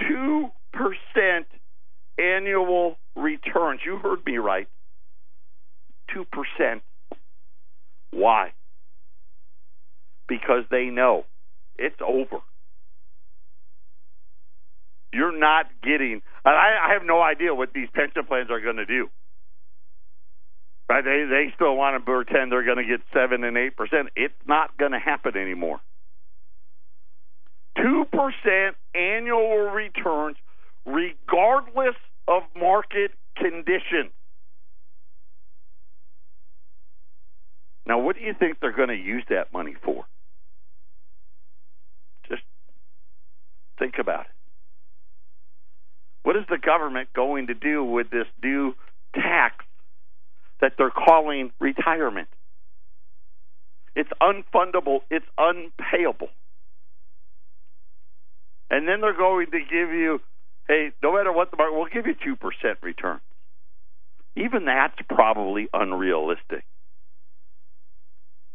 2% 0.00 0.50
annual 2.18 2.96
returns. 3.16 3.80
You 3.84 3.96
heard 3.96 4.24
me 4.26 4.36
right. 4.36 4.68
2%. 6.14 6.80
Why? 8.10 8.52
Because 10.32 10.64
they 10.70 10.86
know 10.86 11.26
it's 11.76 12.00
over. 12.00 12.38
You're 15.12 15.38
not 15.38 15.66
getting. 15.82 16.22
I, 16.42 16.88
I 16.88 16.92
have 16.94 17.02
no 17.04 17.20
idea 17.20 17.54
what 17.54 17.74
these 17.74 17.88
pension 17.92 18.24
plans 18.24 18.50
are 18.50 18.60
going 18.60 18.76
to 18.76 18.86
do. 18.86 19.10
Right? 20.88 21.04
They 21.04 21.26
they 21.28 21.52
still 21.54 21.76
want 21.76 21.96
to 21.96 22.00
pretend 22.00 22.50
they're 22.50 22.64
going 22.64 22.78
to 22.78 22.84
get 22.84 23.00
seven 23.12 23.44
and 23.44 23.58
eight 23.58 23.76
percent. 23.76 24.08
It's 24.16 24.34
not 24.46 24.76
going 24.78 24.92
to 24.92 24.98
happen 24.98 25.36
anymore. 25.36 25.80
Two 27.76 28.06
percent 28.10 28.76
annual 28.94 29.70
returns, 29.70 30.38
regardless 30.86 31.96
of 32.26 32.42
market 32.58 33.10
conditions. 33.36 34.12
Now, 37.84 37.98
what 37.98 38.16
do 38.16 38.22
you 38.22 38.32
think 38.38 38.58
they're 38.60 38.72
going 38.72 38.88
to 38.88 38.94
use 38.94 39.24
that 39.28 39.52
money 39.52 39.74
for? 39.84 40.04
Think 43.78 43.94
about 43.98 44.22
it. 44.22 44.26
What 46.22 46.36
is 46.36 46.44
the 46.48 46.58
government 46.58 47.08
going 47.14 47.48
to 47.48 47.54
do 47.54 47.82
with 47.84 48.10
this 48.10 48.26
new 48.42 48.74
tax 49.14 49.64
that 50.60 50.74
they're 50.78 50.90
calling 50.90 51.50
retirement? 51.60 52.28
It's 53.94 54.10
unfundable, 54.20 55.00
it's 55.10 55.26
unpayable. 55.36 56.28
And 58.70 58.88
then 58.88 59.00
they're 59.02 59.16
going 59.16 59.50
to 59.50 59.58
give 59.58 59.90
you, 59.90 60.20
hey, 60.66 60.92
no 61.02 61.14
matter 61.14 61.32
what 61.32 61.50
the 61.50 61.58
market, 61.58 61.76
we'll 61.76 61.88
give 61.92 62.06
you 62.06 62.14
2% 62.14 62.74
return. 62.82 63.20
Even 64.34 64.64
that's 64.64 64.96
probably 65.10 65.68
unrealistic. 65.74 66.64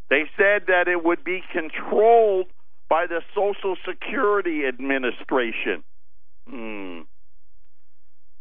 They 0.10 0.24
said 0.38 0.64
that 0.68 0.88
it 0.88 1.04
would 1.04 1.24
be 1.24 1.44
controlled 1.52 2.48
by 2.90 3.06
the 3.08 3.22
Social 3.36 3.76
Security 3.88 4.66
Administration. 4.68 5.84
Hmm. 6.50 7.02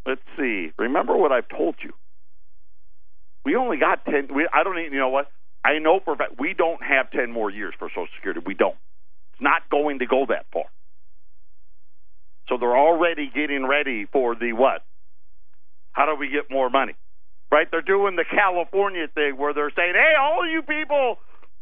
Let's 0.07 0.23
see. 0.39 0.71
Remember 0.79 1.17
what 1.17 1.33
I've 1.33 1.49
told 1.49 1.77
you. 1.83 1.93
We 3.45 3.57
only 3.57 3.77
got 3.77 4.05
10. 4.05 4.29
We, 4.35 4.49
I 4.53 4.63
don't 4.63 4.79
even, 4.79 4.93
you 4.93 4.99
know 4.99 5.09
what? 5.09 5.31
I 5.65 5.79
know 5.79 6.01
for 6.05 6.15
a 6.15 6.17
fact 6.17 6.39
we 6.39 6.55
don't 6.55 6.83
have 6.83 7.11
10 7.11 7.33
more 7.33 7.51
years 7.51 7.75
for 7.79 7.89
Social 7.89 8.07
Security. 8.17 8.41
We 8.45 8.55
don't. 8.55 8.77
It's 9.33 9.43
not 9.43 9.63
going 9.71 9.99
to 9.99 10.07
go 10.07 10.27
that 10.29 10.47
far. 10.53 10.65
So 12.49 12.57
they're 12.59 12.77
already 12.77 13.31
getting 13.35 13.67
ready 13.67 14.07
for 14.13 14.37
the 14.37 14.53
what? 14.53 14.83
How 15.93 16.07
do 16.07 16.15
we 16.15 16.29
get 16.29 16.51
more 16.51 16.71
money? 16.71 16.95
Right? 17.51 17.67
They're 17.71 17.83
doing 17.83 18.17
the 18.17 18.25
California 18.29 19.07
thing 19.13 19.37
where 19.37 19.55
they're 19.55 19.73
saying, 19.75 19.95
hey, 19.95 20.15
all 20.21 20.49
you 20.49 20.63
people 20.63 21.17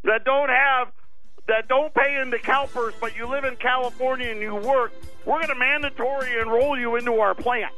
that 0.04 0.24
don't 0.24 0.50
have 0.50 0.88
that 1.46 1.68
don't 1.68 1.92
pay 1.94 2.20
into 2.20 2.38
CalPERS, 2.38 2.94
but 3.00 3.16
you 3.16 3.26
live 3.26 3.44
in 3.44 3.56
California 3.56 4.30
and 4.30 4.40
you 4.40 4.54
work, 4.54 4.92
we're 5.24 5.36
going 5.36 5.48
to 5.48 5.54
mandatory 5.54 6.40
enroll 6.40 6.78
you 6.78 6.96
into 6.96 7.20
our 7.20 7.34
plan. 7.34 7.68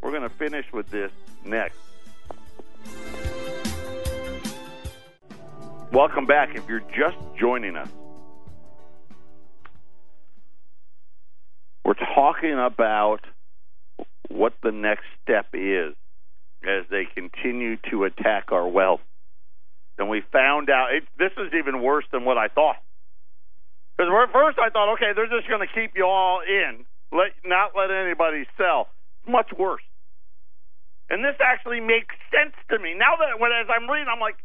We're 0.00 0.10
going 0.10 0.22
to 0.22 0.30
finish 0.30 0.66
with 0.72 0.90
this 0.90 1.12
next. 1.44 1.78
Welcome 5.92 6.26
back. 6.26 6.54
If 6.54 6.68
you're 6.68 6.82
just 6.96 7.16
joining 7.38 7.76
us, 7.76 7.88
we're 11.84 11.94
talking 11.94 12.58
about 12.58 13.20
what 14.28 14.54
the 14.62 14.72
next 14.72 15.04
step 15.22 15.46
is 15.52 15.94
as 16.64 16.84
they 16.90 17.04
continue 17.14 17.76
to 17.90 18.04
attack 18.04 18.52
our 18.52 18.66
wealth. 18.66 19.00
And 19.98 20.08
we 20.08 20.22
found 20.32 20.70
out 20.70 20.94
it, 20.94 21.04
this 21.18 21.32
is 21.36 21.52
even 21.58 21.82
worse 21.82 22.04
than 22.12 22.24
what 22.24 22.38
I 22.38 22.48
thought. 22.48 22.76
Because 23.96 24.10
at 24.10 24.32
first 24.32 24.58
I 24.58 24.70
thought, 24.70 24.94
okay, 24.94 25.12
they're 25.14 25.28
just 25.28 25.48
going 25.48 25.60
to 25.60 25.72
keep 25.72 25.92
you 25.94 26.06
all 26.06 26.40
in, 26.40 26.84
let 27.12 27.32
not 27.44 27.72
let 27.76 27.90
anybody 27.90 28.46
sell. 28.56 28.88
Much 29.28 29.52
worse. 29.56 29.82
And 31.10 31.22
this 31.22 31.36
actually 31.44 31.80
makes 31.80 32.14
sense 32.32 32.56
to 32.70 32.78
me 32.78 32.94
now 32.96 33.20
that 33.20 33.38
when 33.38 33.52
as 33.52 33.68
I'm 33.68 33.88
reading, 33.88 34.08
I'm 34.08 34.20
like, 34.20 34.36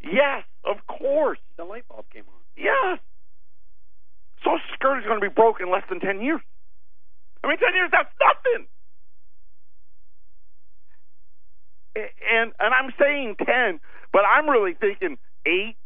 yes, 0.00 0.44
of 0.64 0.86
course. 0.86 1.38
The 1.58 1.64
light 1.64 1.88
bulb 1.88 2.06
came 2.12 2.24
on. 2.28 2.40
Yes. 2.56 3.00
Social 4.44 4.62
Security 4.72 5.02
is 5.02 5.08
going 5.08 5.20
to 5.20 5.28
be 5.28 5.32
broke 5.32 5.60
in 5.60 5.70
less 5.70 5.82
than 5.90 5.98
ten 5.98 6.22
years. 6.22 6.40
I 7.42 7.48
mean, 7.48 7.58
ten 7.58 7.74
years 7.74 7.90
that's 7.90 8.08
nothing. 8.22 8.68
And 11.96 12.52
and 12.58 12.74
I'm 12.74 12.92
saying 13.00 13.36
ten, 13.44 13.80
but 14.12 14.22
I'm 14.24 14.48
really 14.48 14.74
thinking 14.74 15.18
eight, 15.46 15.76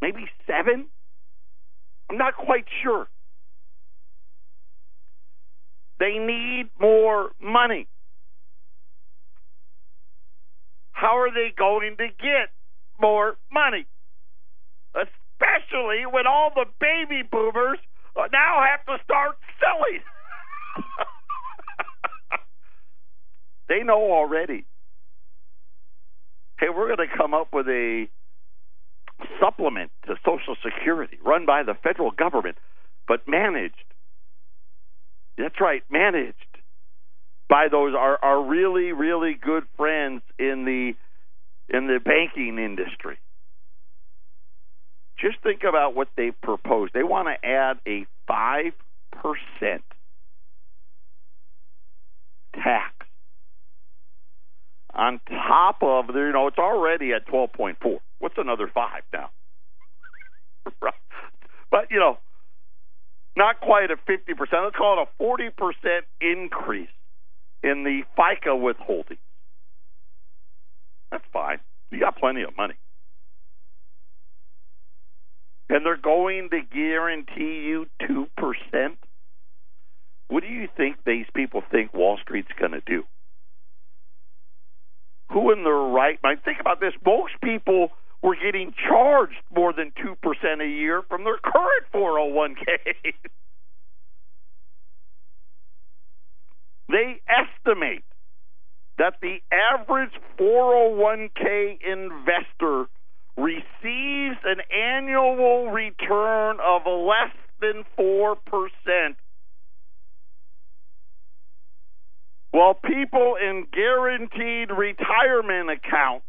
maybe 0.00 0.26
seven. 0.46 0.86
I'm 2.10 2.18
not 2.18 2.36
quite 2.36 2.66
sure. 2.82 3.06
They 5.98 6.18
need 6.18 6.70
more 6.80 7.30
money. 7.40 7.86
How 10.90 11.18
are 11.18 11.32
they 11.32 11.52
going 11.56 11.96
to 11.98 12.08
get 12.08 12.50
more 13.00 13.36
money? 13.52 13.86
Especially 14.94 16.04
when 16.10 16.26
all 16.26 16.50
the 16.54 16.66
baby 16.80 17.22
boomers 17.22 17.78
now 18.16 18.62
have 18.68 18.84
to 18.86 19.02
start 19.04 19.36
selling. 19.60 20.02
they 23.68 23.82
know 23.82 24.12
already 24.12 24.66
hey, 26.62 26.68
we're 26.68 26.94
going 26.94 27.08
to 27.08 27.16
come 27.16 27.34
up 27.34 27.48
with 27.52 27.66
a 27.66 28.06
supplement 29.40 29.90
to 30.06 30.14
Social 30.24 30.54
Security 30.62 31.18
run 31.24 31.44
by 31.44 31.64
the 31.64 31.74
federal 31.82 32.12
government, 32.12 32.56
but 33.08 33.26
managed. 33.26 33.74
That's 35.36 35.60
right, 35.60 35.82
managed 35.90 36.36
by 37.48 37.66
those 37.70 37.94
our, 37.94 38.16
our 38.22 38.42
really 38.44 38.92
really 38.92 39.34
good 39.34 39.64
friends 39.76 40.22
in 40.38 40.64
the 40.64 40.92
in 41.76 41.86
the 41.86 41.98
banking 41.98 42.58
industry. 42.58 43.18
Just 45.18 45.38
think 45.42 45.62
about 45.68 45.94
what 45.94 46.08
they 46.16 46.30
proposed. 46.30 46.92
They 46.94 47.02
want 47.02 47.28
to 47.28 47.46
add 47.46 47.78
a 47.86 48.06
five 48.28 48.72
percent 49.10 49.82
tax 52.54 53.01
on 54.94 55.20
top 55.28 55.78
of 55.82 56.14
you 56.14 56.32
know, 56.32 56.48
it's 56.48 56.58
already 56.58 57.12
at 57.12 57.26
12.4. 57.26 57.76
What's 58.18 58.34
another 58.38 58.70
five 58.72 59.02
now? 59.12 59.30
but 61.70 61.90
you 61.90 61.98
know, 61.98 62.18
not 63.36 63.60
quite 63.60 63.90
a 63.90 63.96
50%. 63.96 64.18
Let's 64.38 64.76
call 64.76 65.02
it 65.02 65.08
a 65.08 65.22
40% 65.22 66.00
increase 66.20 66.88
in 67.62 67.84
the 67.84 68.02
FICA 68.18 68.60
withholding. 68.60 69.18
That's 71.10 71.24
fine. 71.32 71.58
You 71.90 72.00
got 72.00 72.18
plenty 72.18 72.42
of 72.42 72.56
money. 72.56 72.74
And 75.68 75.86
they're 75.86 75.96
going 75.96 76.50
to 76.50 76.60
guarantee 76.70 77.64
you 77.66 77.86
2%. 78.02 78.26
What 80.28 80.42
do 80.42 80.48
you 80.48 80.68
think 80.76 80.96
these 81.04 81.26
people 81.34 81.62
think 81.70 81.94
Wall 81.94 82.18
Street's 82.22 82.48
going 82.58 82.72
to 82.72 82.82
do? 82.84 83.04
Who 85.32 85.50
in 85.52 85.64
their 85.64 85.74
right 85.74 86.18
mind? 86.22 86.40
Think 86.44 86.60
about 86.60 86.80
this. 86.80 86.92
Most 87.04 87.32
people 87.42 87.88
were 88.22 88.36
getting 88.36 88.74
charged 88.88 89.40
more 89.54 89.72
than 89.72 89.92
2% 89.92 90.62
a 90.62 90.68
year 90.68 91.02
from 91.08 91.24
their 91.24 91.38
current 91.38 91.84
401k. 91.92 93.14
they 96.88 97.20
estimate 97.28 98.04
that 98.98 99.14
the 99.22 99.38
average 99.50 100.12
401k 100.38 101.78
investor 101.84 102.86
receives 103.36 104.36
an 104.44 104.60
annual 104.70 105.70
return 105.70 106.58
of 106.62 106.82
less 106.86 107.34
than 107.60 107.84
4%. 107.98 108.36
While 112.52 112.74
people 112.74 113.36
in 113.40 113.66
guaranteed 113.72 114.70
retirement 114.70 115.70
accounts, 115.70 116.26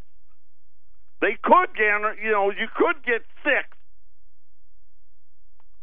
they 1.21 1.37
could 1.43 1.75
guarantee, 1.75 2.21
you 2.25 2.31
know, 2.31 2.49
you 2.49 2.67
could 2.73 3.03
get 3.05 3.21
six 3.43 3.67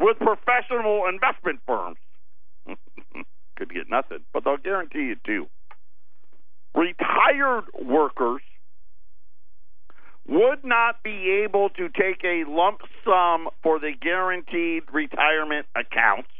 with 0.01 0.16
professional 0.18 1.07
investment 1.07 1.61
firms. 1.66 1.99
could 3.57 3.72
get 3.72 3.91
nothing, 3.91 4.20
but 4.32 4.45
they'll 4.45 4.57
guarantee 4.57 5.12
you 5.12 5.16
two. 5.26 5.47
Retired 6.74 7.64
workers 7.82 8.41
would 10.26 10.64
not 10.64 11.03
be 11.03 11.45
able 11.45 11.68
to 11.70 11.88
take 11.88 12.24
a 12.24 12.45
lump 12.49 12.80
sum 13.05 13.49
for 13.62 13.78
the 13.78 13.93
guaranteed 14.01 14.84
retirement 14.91 15.66
accounts, 15.76 16.30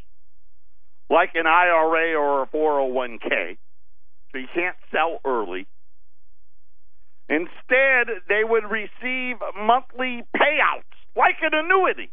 like 1.11 1.30
an 1.34 1.46
IRA 1.46 2.14
or 2.14 2.42
a 2.42 2.46
401k. 2.46 3.59
So 4.33 4.39
you 4.39 4.47
can't 4.55 4.76
sell 4.93 5.20
early. 5.24 5.66
Instead, 7.28 8.09
they 8.28 8.43
would 8.45 8.64
receive 8.64 9.37
monthly 9.57 10.22
payouts, 10.37 10.99
like 11.16 11.37
an 11.43 11.53
annuity. 11.55 12.11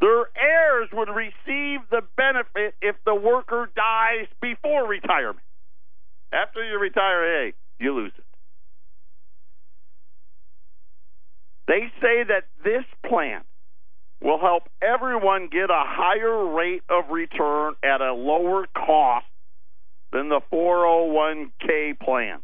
Their 0.00 0.28
heirs 0.34 0.88
would 0.92 1.10
receive 1.10 1.80
the 1.90 2.00
benefit 2.16 2.74
if 2.80 2.96
the 3.04 3.14
worker 3.14 3.68
dies 3.76 4.26
before 4.40 4.86
retirement. 4.86 5.44
After 6.32 6.64
you 6.64 6.78
retire, 6.78 7.24
hey, 7.24 7.52
you 7.78 7.94
lose 7.94 8.12
it. 8.16 8.24
They 11.66 11.92
say 12.00 12.24
that 12.26 12.44
this 12.64 12.84
plan 13.08 13.42
will 14.22 14.38
help 14.38 14.64
everyone 14.82 15.48
get 15.52 15.70
a 15.70 15.84
higher 15.86 16.46
rate 16.46 16.82
of 16.88 17.10
return 17.10 17.74
at 17.84 18.00
a 18.00 18.12
lower 18.12 18.66
cost 18.74 19.26
than 20.12 20.28
the 20.28 20.40
401k 20.52 21.98
plan. 22.00 22.40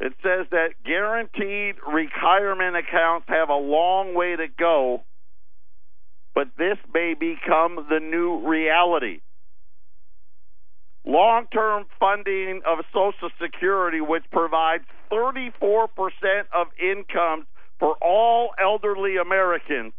It 0.00 0.12
says 0.22 0.46
that 0.50 0.70
guaranteed 0.84 1.76
retirement 1.86 2.76
accounts 2.76 3.26
have 3.28 3.48
a 3.48 3.56
long 3.56 4.14
way 4.14 4.36
to 4.36 4.46
go, 4.58 5.02
but 6.34 6.48
this 6.58 6.76
may 6.92 7.14
become 7.14 7.86
the 7.88 8.00
new 8.00 8.46
reality. 8.46 9.20
Long 11.06 11.46
term 11.52 11.84
funding 12.00 12.62
of 12.66 12.84
Social 12.92 13.30
Security, 13.40 14.00
which 14.00 14.24
provides 14.32 14.84
34% 15.12 15.88
of 16.52 16.66
incomes 16.80 17.46
for 17.78 17.94
all 18.02 18.50
elderly 18.60 19.16
Americans, 19.16 19.92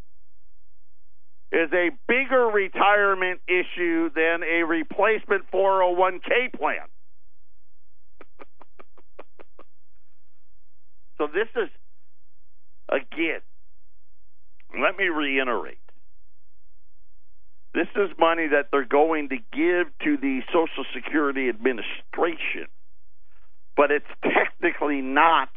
is 1.56 1.72
a 1.72 1.90
bigger 2.08 2.48
retirement 2.48 3.40
issue 3.48 4.10
than 4.14 4.44
a 4.44 4.64
replacement 4.64 5.50
401k 5.52 6.52
plan. 6.54 6.86
so 11.18 11.28
this 11.28 11.48
is, 11.56 11.70
again, 12.90 13.40
let 14.78 14.98
me 14.98 15.06
reiterate. 15.06 15.78
This 17.74 17.88
is 17.96 18.10
money 18.20 18.48
that 18.48 18.68
they're 18.72 18.84
going 18.84 19.30
to 19.30 19.38
give 19.38 19.88
to 20.04 20.18
the 20.18 20.42
Social 20.48 20.84
Security 20.94 21.48
Administration, 21.48 22.68
but 23.78 23.92
it's 23.92 24.06
technically 24.24 25.02
not 25.02 25.50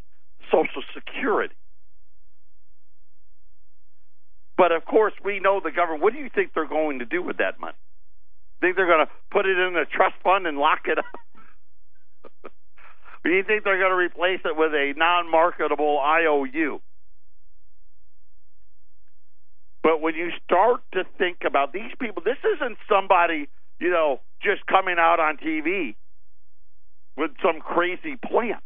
Social 0.50 0.82
Security. 0.94 1.54
But 4.58 4.72
of 4.72 4.84
course, 4.84 5.14
we 5.24 5.38
know 5.38 5.60
the 5.62 5.70
government. 5.70 6.02
What 6.02 6.12
do 6.12 6.18
you 6.18 6.28
think 6.34 6.50
they're 6.52 6.66
going 6.68 6.98
to 6.98 7.06
do 7.06 7.22
with 7.22 7.38
that 7.38 7.60
money? 7.60 7.78
Think 8.60 8.74
they're 8.74 8.88
going 8.88 9.06
to 9.06 9.12
put 9.30 9.46
it 9.46 9.56
in 9.56 9.76
a 9.76 9.86
trust 9.86 10.16
fund 10.24 10.48
and 10.48 10.58
lock 10.58 10.80
it 10.86 10.98
up? 10.98 11.04
do 13.24 13.30
you 13.30 13.44
think 13.44 13.62
they're 13.62 13.78
going 13.78 13.92
to 13.92 13.96
replace 13.96 14.40
it 14.44 14.56
with 14.56 14.72
a 14.74 14.94
non-marketable 14.96 16.00
IOU? 16.00 16.80
But 19.84 20.00
when 20.02 20.16
you 20.16 20.30
start 20.44 20.80
to 20.92 21.04
think 21.18 21.38
about 21.46 21.72
these 21.72 21.92
people, 22.00 22.20
this 22.24 22.36
isn't 22.56 22.78
somebody, 22.90 23.48
you 23.78 23.90
know, 23.90 24.20
just 24.42 24.66
coming 24.66 24.96
out 24.98 25.20
on 25.20 25.36
TV 25.36 25.94
with 27.16 27.30
some 27.40 27.60
crazy 27.60 28.16
plan. 28.16 28.58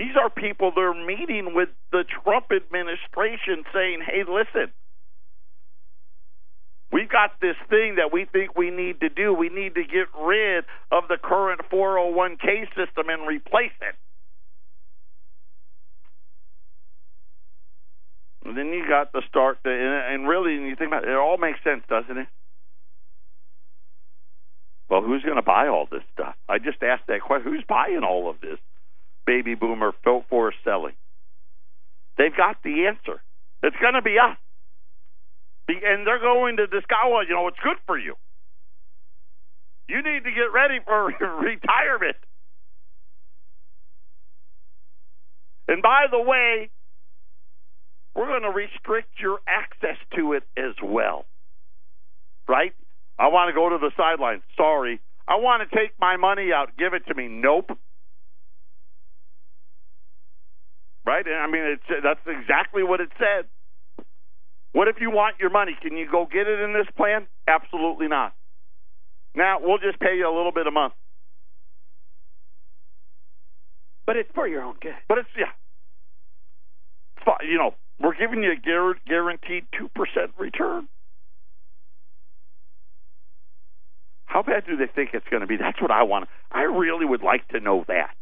These 0.00 0.16
are 0.16 0.30
people 0.30 0.72
they're 0.74 0.94
meeting 0.94 1.52
with 1.52 1.68
the 1.92 2.04
Trump 2.24 2.46
administration 2.56 3.64
saying, 3.70 4.00
hey, 4.00 4.24
listen, 4.26 4.72
we've 6.90 7.10
got 7.10 7.32
this 7.42 7.56
thing 7.68 7.96
that 7.96 8.10
we 8.10 8.24
think 8.24 8.56
we 8.56 8.70
need 8.70 9.00
to 9.00 9.10
do. 9.10 9.34
We 9.34 9.50
need 9.50 9.74
to 9.74 9.82
get 9.82 10.08
rid 10.18 10.64
of 10.90 11.04
the 11.08 11.18
current 11.22 11.60
401k 11.70 12.68
system 12.68 13.10
and 13.10 13.28
replace 13.28 13.76
it. 13.82 13.94
And 18.46 18.56
then 18.56 18.68
you 18.68 18.88
got 18.88 19.12
to 19.12 19.20
start 19.28 19.62
to, 19.64 19.70
and 19.70 20.26
really, 20.26 20.54
you 20.54 20.76
think 20.76 20.88
about 20.88 21.04
it, 21.04 21.10
it 21.10 21.16
all 21.16 21.36
makes 21.36 21.62
sense, 21.62 21.82
doesn't 21.90 22.16
it? 22.16 22.28
Well, 24.88 25.02
who's 25.02 25.22
going 25.22 25.36
to 25.36 25.42
buy 25.42 25.68
all 25.68 25.86
this 25.92 26.04
stuff? 26.14 26.36
I 26.48 26.56
just 26.56 26.82
asked 26.82 27.06
that 27.08 27.20
question. 27.20 27.52
Who's 27.52 27.64
buying 27.68 28.00
all 28.02 28.30
of 28.30 28.40
this? 28.40 28.56
Baby 29.30 29.54
boomer 29.54 29.92
for 30.28 30.52
selling. 30.64 30.94
They've 32.18 32.36
got 32.36 32.56
the 32.64 32.86
answer. 32.88 33.22
It's 33.62 33.76
going 33.80 33.94
to 33.94 34.02
be 34.02 34.16
us. 34.18 34.36
And 35.68 36.04
they're 36.04 36.18
going 36.18 36.56
to 36.56 36.66
well, 37.08 37.24
you 37.24 37.34
know, 37.34 37.46
it's 37.46 37.62
good 37.62 37.76
for 37.86 37.96
you. 37.96 38.16
You 39.88 39.98
need 39.98 40.24
to 40.24 40.30
get 40.32 40.50
ready 40.52 40.80
for 40.84 41.04
retirement. 41.20 42.16
And 45.68 45.80
by 45.80 46.06
the 46.10 46.20
way, 46.20 46.70
we're 48.16 48.26
going 48.26 48.42
to 48.42 48.50
restrict 48.50 49.20
your 49.20 49.38
access 49.46 49.96
to 50.16 50.32
it 50.32 50.42
as 50.56 50.74
well. 50.82 51.24
Right? 52.48 52.72
I 53.16 53.28
want 53.28 53.48
to 53.50 53.54
go 53.54 53.68
to 53.68 53.78
the 53.78 53.92
sidelines. 53.96 54.42
Sorry. 54.56 55.00
I 55.28 55.36
want 55.36 55.62
to 55.62 55.76
take 55.76 55.92
my 56.00 56.16
money 56.16 56.50
out. 56.52 56.76
Give 56.76 56.94
it 56.94 57.06
to 57.06 57.14
me. 57.14 57.28
Nope. 57.28 57.70
Right? 61.10 61.26
And 61.26 61.34
I 61.34 61.46
mean, 61.50 61.64
it's 61.64 62.02
that's 62.04 62.20
exactly 62.26 62.84
what 62.84 63.00
it 63.00 63.10
said. 63.18 63.46
What 64.72 64.86
if 64.86 64.96
you 65.00 65.10
want 65.10 65.40
your 65.40 65.50
money? 65.50 65.76
Can 65.82 65.96
you 65.96 66.06
go 66.08 66.26
get 66.30 66.46
it 66.46 66.60
in 66.60 66.72
this 66.72 66.86
plan? 66.96 67.26
Absolutely 67.48 68.06
not. 68.06 68.32
Now 69.34 69.58
we'll 69.60 69.78
just 69.78 69.98
pay 69.98 70.16
you 70.16 70.26
a 70.26 70.34
little 70.34 70.52
bit 70.52 70.68
a 70.68 70.70
month. 70.70 70.94
But 74.06 74.16
it's 74.16 74.30
for 74.34 74.46
your 74.46 74.62
own 74.62 74.76
good. 74.80 74.94
But 75.08 75.18
it's 75.18 75.28
yeah. 75.36 75.50
You 77.42 77.58
know, 77.58 77.74
we're 78.00 78.16
giving 78.16 78.42
you 78.42 78.52
a 78.52 78.96
guaranteed 79.06 79.66
two 79.76 79.88
percent 79.94 80.30
return. 80.38 80.88
How 84.26 84.42
bad 84.42 84.64
do 84.64 84.76
they 84.76 84.86
think 84.86 85.10
it's 85.12 85.26
going 85.28 85.40
to 85.40 85.46
be? 85.48 85.56
That's 85.56 85.80
what 85.82 85.90
I 85.90 86.04
want. 86.04 86.28
I 86.52 86.62
really 86.62 87.04
would 87.04 87.22
like 87.22 87.46
to 87.48 87.58
know 87.58 87.84
that. 87.88 88.14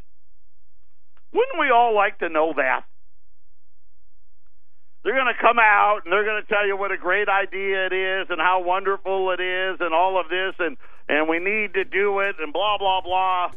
Wouldn't 1.32 1.60
we 1.60 1.70
all 1.70 1.94
like 1.94 2.18
to 2.18 2.28
know 2.28 2.54
that? 2.56 2.84
they're 5.08 5.14
going 5.14 5.34
to 5.34 5.40
come 5.40 5.58
out 5.58 6.00
and 6.04 6.12
they're 6.12 6.24
going 6.24 6.42
to 6.42 6.48
tell 6.48 6.66
you 6.66 6.76
what 6.76 6.92
a 6.92 6.98
great 6.98 7.30
idea 7.30 7.86
it 7.86 7.94
is 7.94 8.26
and 8.28 8.38
how 8.38 8.62
wonderful 8.62 9.30
it 9.30 9.40
is 9.40 9.78
and 9.80 9.94
all 9.94 10.20
of 10.20 10.28
this 10.28 10.54
and 10.58 10.76
and 11.08 11.26
we 11.26 11.38
need 11.38 11.72
to 11.72 11.84
do 11.84 12.20
it 12.20 12.36
and 12.38 12.52
blah 12.52 12.76
blah 12.76 13.00
blah. 13.00 13.50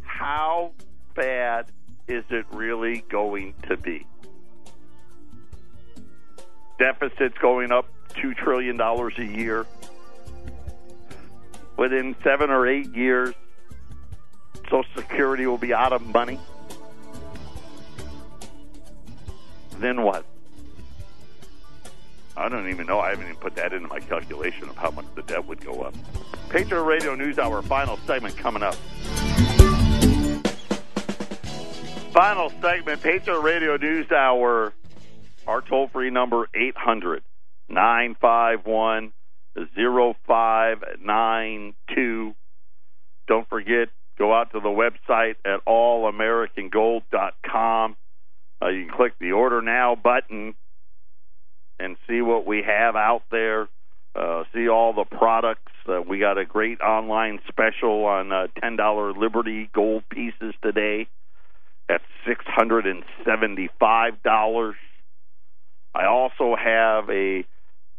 How 0.00 0.72
bad 1.14 1.66
is 2.08 2.24
it 2.30 2.46
really 2.50 3.04
going 3.08 3.54
to 3.68 3.76
be? 3.76 4.04
Deficits 6.78 7.38
going 7.38 7.70
up 7.70 7.86
two 8.20 8.34
trillion 8.34 8.76
dollars 8.76 9.14
a 9.18 9.24
year. 9.24 9.66
Within 11.76 12.16
seven 12.24 12.50
or 12.50 12.66
eight 12.66 12.92
years, 12.94 13.34
Social 14.70 14.90
Security 14.96 15.46
will 15.46 15.58
be 15.58 15.74
out 15.74 15.92
of 15.92 16.00
money. 16.06 16.38
Then 19.78 20.02
what? 20.02 20.24
I 22.36 22.48
don't 22.48 22.70
even 22.70 22.86
know. 22.86 23.00
I 23.00 23.10
haven't 23.10 23.24
even 23.26 23.36
put 23.36 23.56
that 23.56 23.72
into 23.72 23.88
my 23.88 23.98
calculation 24.00 24.68
of 24.68 24.76
how 24.76 24.92
much 24.92 25.06
the 25.14 25.22
debt 25.22 25.46
would 25.46 25.64
go 25.64 25.82
up. 25.82 25.94
Patriot 26.48 26.82
Radio 26.84 27.14
News 27.14 27.38
Hour, 27.38 27.62
final 27.62 27.96
segment 28.06 28.36
coming 28.36 28.62
up. 28.62 28.74
Final 32.12 32.50
segment, 32.60 33.02
Patriot 33.02 33.40
Radio 33.40 33.76
News 33.76 34.10
Hour. 34.10 34.72
Our 35.46 35.60
toll 35.62 35.88
free 35.88 36.10
number 36.10 36.48
800 36.54 37.22
951 37.68 39.12
0592. 39.54 42.34
Don't 43.26 43.48
forget, 43.48 43.88
go 44.20 44.32
out 44.34 44.52
to 44.52 44.60
the 44.60 44.68
website 44.68 45.36
at 45.46 45.64
allamericangold.com. 45.66 47.96
Uh, 48.62 48.68
you 48.68 48.84
can 48.84 48.94
click 48.94 49.14
the 49.18 49.32
order 49.32 49.62
now 49.62 49.96
button 49.96 50.54
and 51.78 51.96
see 52.06 52.20
what 52.20 52.46
we 52.46 52.62
have 52.62 52.96
out 52.96 53.22
there. 53.30 53.66
Uh, 54.14 54.44
see 54.52 54.68
all 54.68 54.92
the 54.92 55.06
products. 55.06 55.72
Uh, 55.88 56.02
we 56.02 56.18
got 56.18 56.36
a 56.36 56.44
great 56.44 56.82
online 56.82 57.40
special 57.48 58.04
on 58.04 58.30
uh, 58.30 58.48
$10 58.62 59.16
Liberty 59.16 59.70
gold 59.72 60.02
pieces 60.10 60.52
today 60.62 61.08
at 61.88 62.02
$675. 62.28 64.74
I 65.94 66.04
also 66.06 66.54
have 66.56 67.08
a 67.08 67.46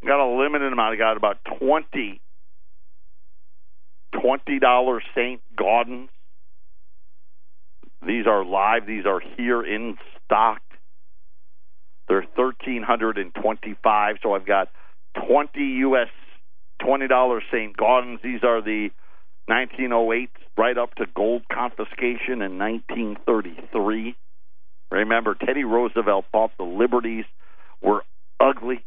got 0.06 0.24
a 0.24 0.30
limited 0.40 0.72
amount. 0.72 0.94
I 0.94 0.98
got 0.98 1.18
about 1.18 1.40
20 1.60 2.22
$20 4.16 5.00
St. 5.16 5.42
Gaudens. 5.56 6.10
These 8.06 8.26
are 8.26 8.44
live. 8.44 8.88
These 8.88 9.06
are 9.06 9.22
here 9.38 9.62
in 9.62 9.98
stock. 10.26 10.62
They're 12.08 12.26
thirteen 12.36 12.82
hundred 12.82 13.18
and 13.18 13.34
twenty-five. 13.34 14.18
So 14.24 14.34
I've 14.34 14.46
got 14.46 14.70
twenty 15.28 15.78
U.S. 15.86 16.10
twenty 16.84 17.08
dollars 17.08 17.44
St. 17.52 17.78
Gaudens. 17.78 18.22
These 18.24 18.44
are 18.44 18.62
the 18.62 18.90
1908 19.48 20.30
right 20.58 20.78
up 20.78 20.96
to 20.96 21.06
gold 21.16 21.44
confiscation 21.52 22.42
in 22.42 22.58
1933. 22.58 24.16
Remember, 24.92 25.36
Teddy 25.36 25.64
Roosevelt 25.64 26.26
thought 26.32 26.52
the 26.58 26.64
liberties 26.64 27.26
were 27.82 28.04
ugly. 28.40 28.84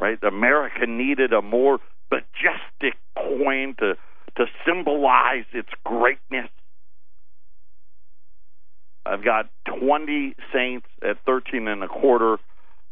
Right? 0.00 0.18
America 0.22 0.86
needed 0.86 1.32
a 1.32 1.40
more 1.42 1.78
majestic 2.10 2.98
coin 3.16 3.74
to 3.78 3.94
to 4.36 4.46
symbolize 4.66 5.44
its 5.52 5.68
greatness. 5.84 6.50
I've 9.04 9.24
got 9.24 9.48
20 9.78 10.34
Saints 10.52 10.86
at 11.02 11.16
13 11.24 11.68
and 11.68 11.82
a 11.82 11.88
quarter, 11.88 12.38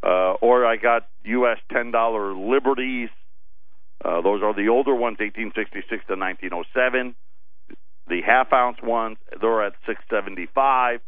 uh, 0.03 0.35
or 0.41 0.65
I 0.65 0.77
got 0.77 1.09
U.S. 1.25 1.59
$10 1.73 2.51
Liberties. 2.51 3.11
Uh, 4.05 4.21
those 4.21 4.43
are 4.43 4.55
the 4.55 4.69
older 4.69 4.95
ones, 4.95 5.19
1866 5.19 6.07
to 6.07 6.15
1907. 6.15 7.15
The 8.07 8.21
half 8.21 8.53
ounce 8.53 8.77
ones, 8.83 9.17
they're 9.41 9.65
at 9.65 9.73
675. 9.87 11.01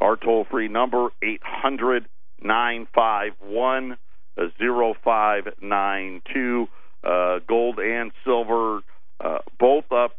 Our 0.00 0.16
toll 0.16 0.46
free 0.50 0.68
number, 0.68 1.08
800 1.22 2.06
951 2.42 3.96
0592. 4.36 6.68
Uh, 7.04 7.38
gold 7.46 7.78
and 7.78 8.10
silver, 8.24 8.80
uh, 9.20 9.38
both 9.58 9.90
up 9.92 10.12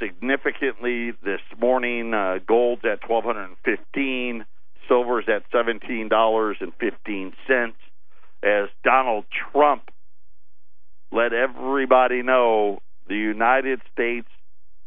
significantly 0.00 1.12
this 1.24 1.40
morning. 1.60 2.12
Uh, 2.12 2.38
gold's 2.46 2.82
at 2.84 3.00
twelve 3.02 3.24
hundred 3.24 3.44
and 3.44 3.56
fifteen, 3.64 4.44
silver's 4.88 5.24
at 5.28 5.42
seventeen 5.52 6.08
dollars 6.08 6.56
and 6.60 6.72
fifteen 6.80 7.32
cents. 7.46 7.76
As 8.42 8.68
Donald 8.82 9.24
Trump 9.52 9.90
let 11.12 11.32
everybody 11.32 12.22
know 12.22 12.80
the 13.06 13.14
United 13.14 13.80
States 13.92 14.26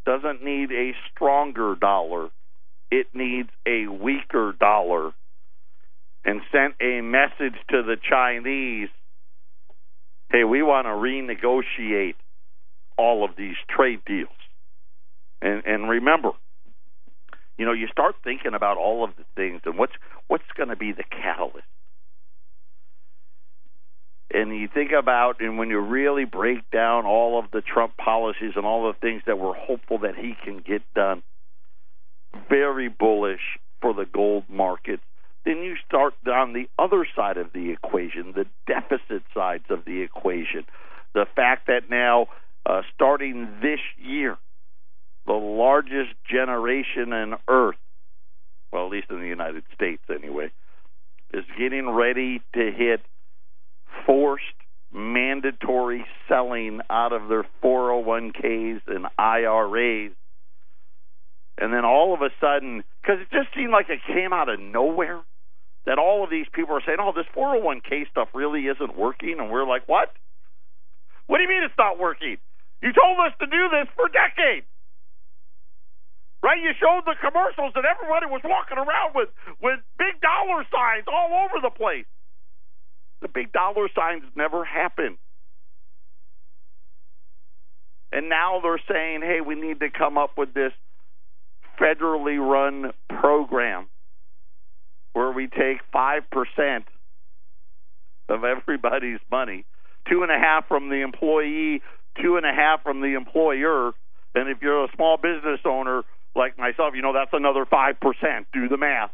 doesn't 0.06 0.44
need 0.44 0.72
a 0.72 0.92
stronger 1.12 1.76
dollar; 1.76 2.30
it 2.92 3.08
needs 3.14 3.50
a 3.66 3.88
weaker 3.88 4.54
dollar, 4.60 5.14
and 6.26 6.42
sent 6.52 6.76
a 6.82 7.02
message 7.02 7.56
to 7.70 7.82
the 7.84 7.96
Chinese. 8.10 8.90
Hey, 10.30 10.44
we 10.44 10.62
want 10.64 10.86
to 10.88 10.90
renegotiate 10.90 12.16
all 12.98 13.24
of 13.24 13.36
these 13.38 13.56
trade 13.70 14.02
deals. 14.06 14.30
And 15.42 15.64
and 15.66 15.90
remember, 15.90 16.32
you 17.58 17.66
know, 17.66 17.74
you 17.74 17.88
start 17.88 18.16
thinking 18.24 18.54
about 18.54 18.78
all 18.78 19.04
of 19.04 19.12
the 19.18 19.26
things 19.36 19.62
and 19.66 19.78
what's 19.78 19.94
what's 20.28 20.44
going 20.56 20.70
to 20.70 20.76
be 20.76 20.92
the 20.92 21.04
catalyst. 21.04 21.68
And 24.34 24.54
you 24.54 24.68
think 24.68 24.92
about, 24.92 25.40
and 25.40 25.58
when 25.58 25.70
you 25.70 25.80
really 25.80 26.26
break 26.26 26.70
down 26.72 27.06
all 27.06 27.40
of 27.40 27.52
the 27.52 27.62
Trump 27.62 27.96
policies 27.96 28.54
and 28.56 28.66
all 28.66 28.92
the 28.92 28.98
things 29.00 29.22
that 29.28 29.40
we're 29.40 29.54
hopeful 29.54 30.00
that 30.00 30.16
he 30.16 30.36
can 30.44 30.58
get 30.58 30.82
done, 30.94 31.24
very 32.50 32.90
bullish 32.90 33.60
for 33.82 33.94
the 33.94 34.06
gold 34.06 34.44
market. 34.50 35.00
Then 35.46 35.58
you 35.58 35.76
start 35.88 36.16
down 36.26 36.54
the 36.54 36.68
other 36.80 37.08
side 37.16 37.38
of 37.38 37.54
the 37.54 37.70
equation, 37.70 38.34
the 38.36 38.46
deficit 38.68 39.24
sides 39.34 39.66
of 39.70 39.86
the 39.86 40.02
equation. 40.02 40.66
The 41.14 41.28
fact 41.36 41.68
that 41.68 41.90
now, 41.90 42.28
uh, 42.66 42.82
starting 42.94 43.48
this 43.62 43.80
year, 43.98 44.38
the 45.26 45.34
largest 45.34 46.14
generation 46.30 47.14
on 47.14 47.36
earth, 47.48 47.76
well, 48.72 48.86
at 48.86 48.92
least 48.92 49.08
in 49.10 49.20
the 49.20 49.28
United 49.28 49.64
States 49.74 50.02
anyway, 50.10 50.52
is 51.34 51.44
getting 51.58 51.90
ready 51.90 52.42
to 52.54 52.72
hit 52.72 53.02
forced 54.06 54.44
mandatory 54.94 56.06
selling 56.28 56.80
out 56.90 57.12
of 57.12 57.28
their 57.28 57.46
401ks 57.64 58.82
and 58.88 59.08
IRAs. 59.18 60.12
And 61.58 61.74
then 61.74 61.86
all 61.86 62.14
of 62.14 62.22
a 62.22 62.30
sudden, 62.40 62.84
because 63.02 63.22
it 63.22 63.28
just 63.32 63.54
seemed 63.56 63.72
like 63.72 63.90
it 63.90 64.00
came 64.08 64.34
out 64.34 64.50
of 64.50 64.60
nowhere, 64.60 65.22
that 65.86 66.00
all 66.00 66.24
of 66.24 66.30
these 66.30 66.48
people 66.52 66.76
are 66.76 66.82
saying, 66.86 66.98
oh, 67.00 67.14
this 67.16 67.26
401k 67.36 68.10
stuff 68.10 68.30
really 68.34 68.62
isn't 68.62 68.98
working. 68.98 69.38
And 69.40 69.52
we're 69.52 69.68
like, 69.68 69.88
what? 69.88 70.12
What 71.28 71.38
do 71.38 71.44
you 71.44 71.50
mean 71.50 71.64
it's 71.64 71.78
not 71.78 72.00
working? 72.00 72.38
You 72.86 72.94
told 72.94 73.18
us 73.26 73.34
to 73.42 73.48
do 73.50 73.64
this 73.74 73.90
for 73.98 74.08
decades 74.14 74.70
right? 76.46 76.62
You 76.62 76.74
showed 76.80 77.02
the 77.06 77.16
commercials 77.18 77.74
and 77.74 77.86
everybody 77.86 78.28
was 78.28 78.42
walking 78.46 78.78
around 78.78 79.16
with 79.16 79.30
with 79.60 79.80
big 79.98 80.22
dollar 80.22 80.64
signs 80.70 81.06
all 81.10 81.34
over 81.50 81.58
the 81.60 81.74
place. 81.74 82.06
The 83.22 83.28
big 83.28 83.52
dollar 83.52 83.90
signs 83.96 84.24
never 84.36 84.64
happened. 84.64 85.18
And 88.12 88.30
now 88.30 88.62
they're 88.62 88.82
saying, 88.90 89.22
hey, 89.24 89.42
we 89.42 89.56
need 89.56 89.80
to 89.80 89.90
come 89.90 90.18
up 90.18 90.38
with 90.38 90.54
this 90.54 90.72
federally 91.82 92.38
run 92.38 92.94
program 93.10 93.88
where 95.14 95.32
we 95.32 95.48
take 95.48 95.80
5% 95.94 96.84
of 98.30 98.44
everybody's 98.44 99.20
money, 99.32 99.66
two 100.10 100.22
and 100.22 100.32
a 100.32 100.38
half 100.38 100.68
from 100.68 100.90
the 100.90 101.02
employee, 101.02 101.82
two 102.22 102.38
and 102.38 102.46
a 102.46 102.54
half 102.54 102.84
from 102.84 103.02
the 103.02 103.14
employer. 103.16 103.94
And 104.34 104.50
if 104.50 104.62
you're 104.62 104.86
a 104.86 104.88
small 104.96 105.18
business 105.18 105.60
owner, 105.66 106.04
like 106.36 106.58
myself, 106.58 106.94
you 106.96 107.02
know 107.02 107.14
that's 107.14 107.34
another 107.34 107.66
5%. 107.66 108.46
Do 108.54 108.68
the 108.68 108.78
math. 108.78 109.12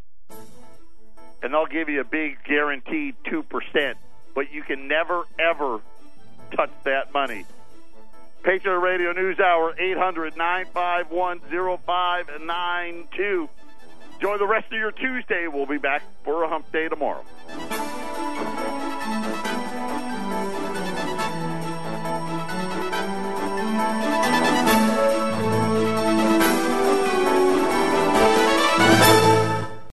And 1.43 1.53
they'll 1.53 1.65
give 1.65 1.89
you 1.89 2.01
a 2.01 2.05
big 2.05 2.37
guaranteed 2.47 3.15
2%, 3.25 3.95
but 4.35 4.51
you 4.51 4.63
can 4.63 4.87
never, 4.87 5.23
ever 5.39 5.79
touch 6.55 6.71
that 6.83 7.13
money. 7.13 7.45
Patriot 8.43 8.79
Radio 8.79 9.11
News 9.11 9.39
Hour, 9.39 9.75
800 9.79 10.35
951 10.35 11.39
0592. 11.85 13.49
Enjoy 14.15 14.37
the 14.37 14.47
rest 14.47 14.67
of 14.67 14.73
your 14.73 14.91
Tuesday. 14.91 15.47
We'll 15.47 15.65
be 15.65 15.77
back 15.77 16.03
for 16.23 16.43
a 16.43 16.49
hump 16.49 16.71
day 16.71 16.87
tomorrow. 16.87 17.23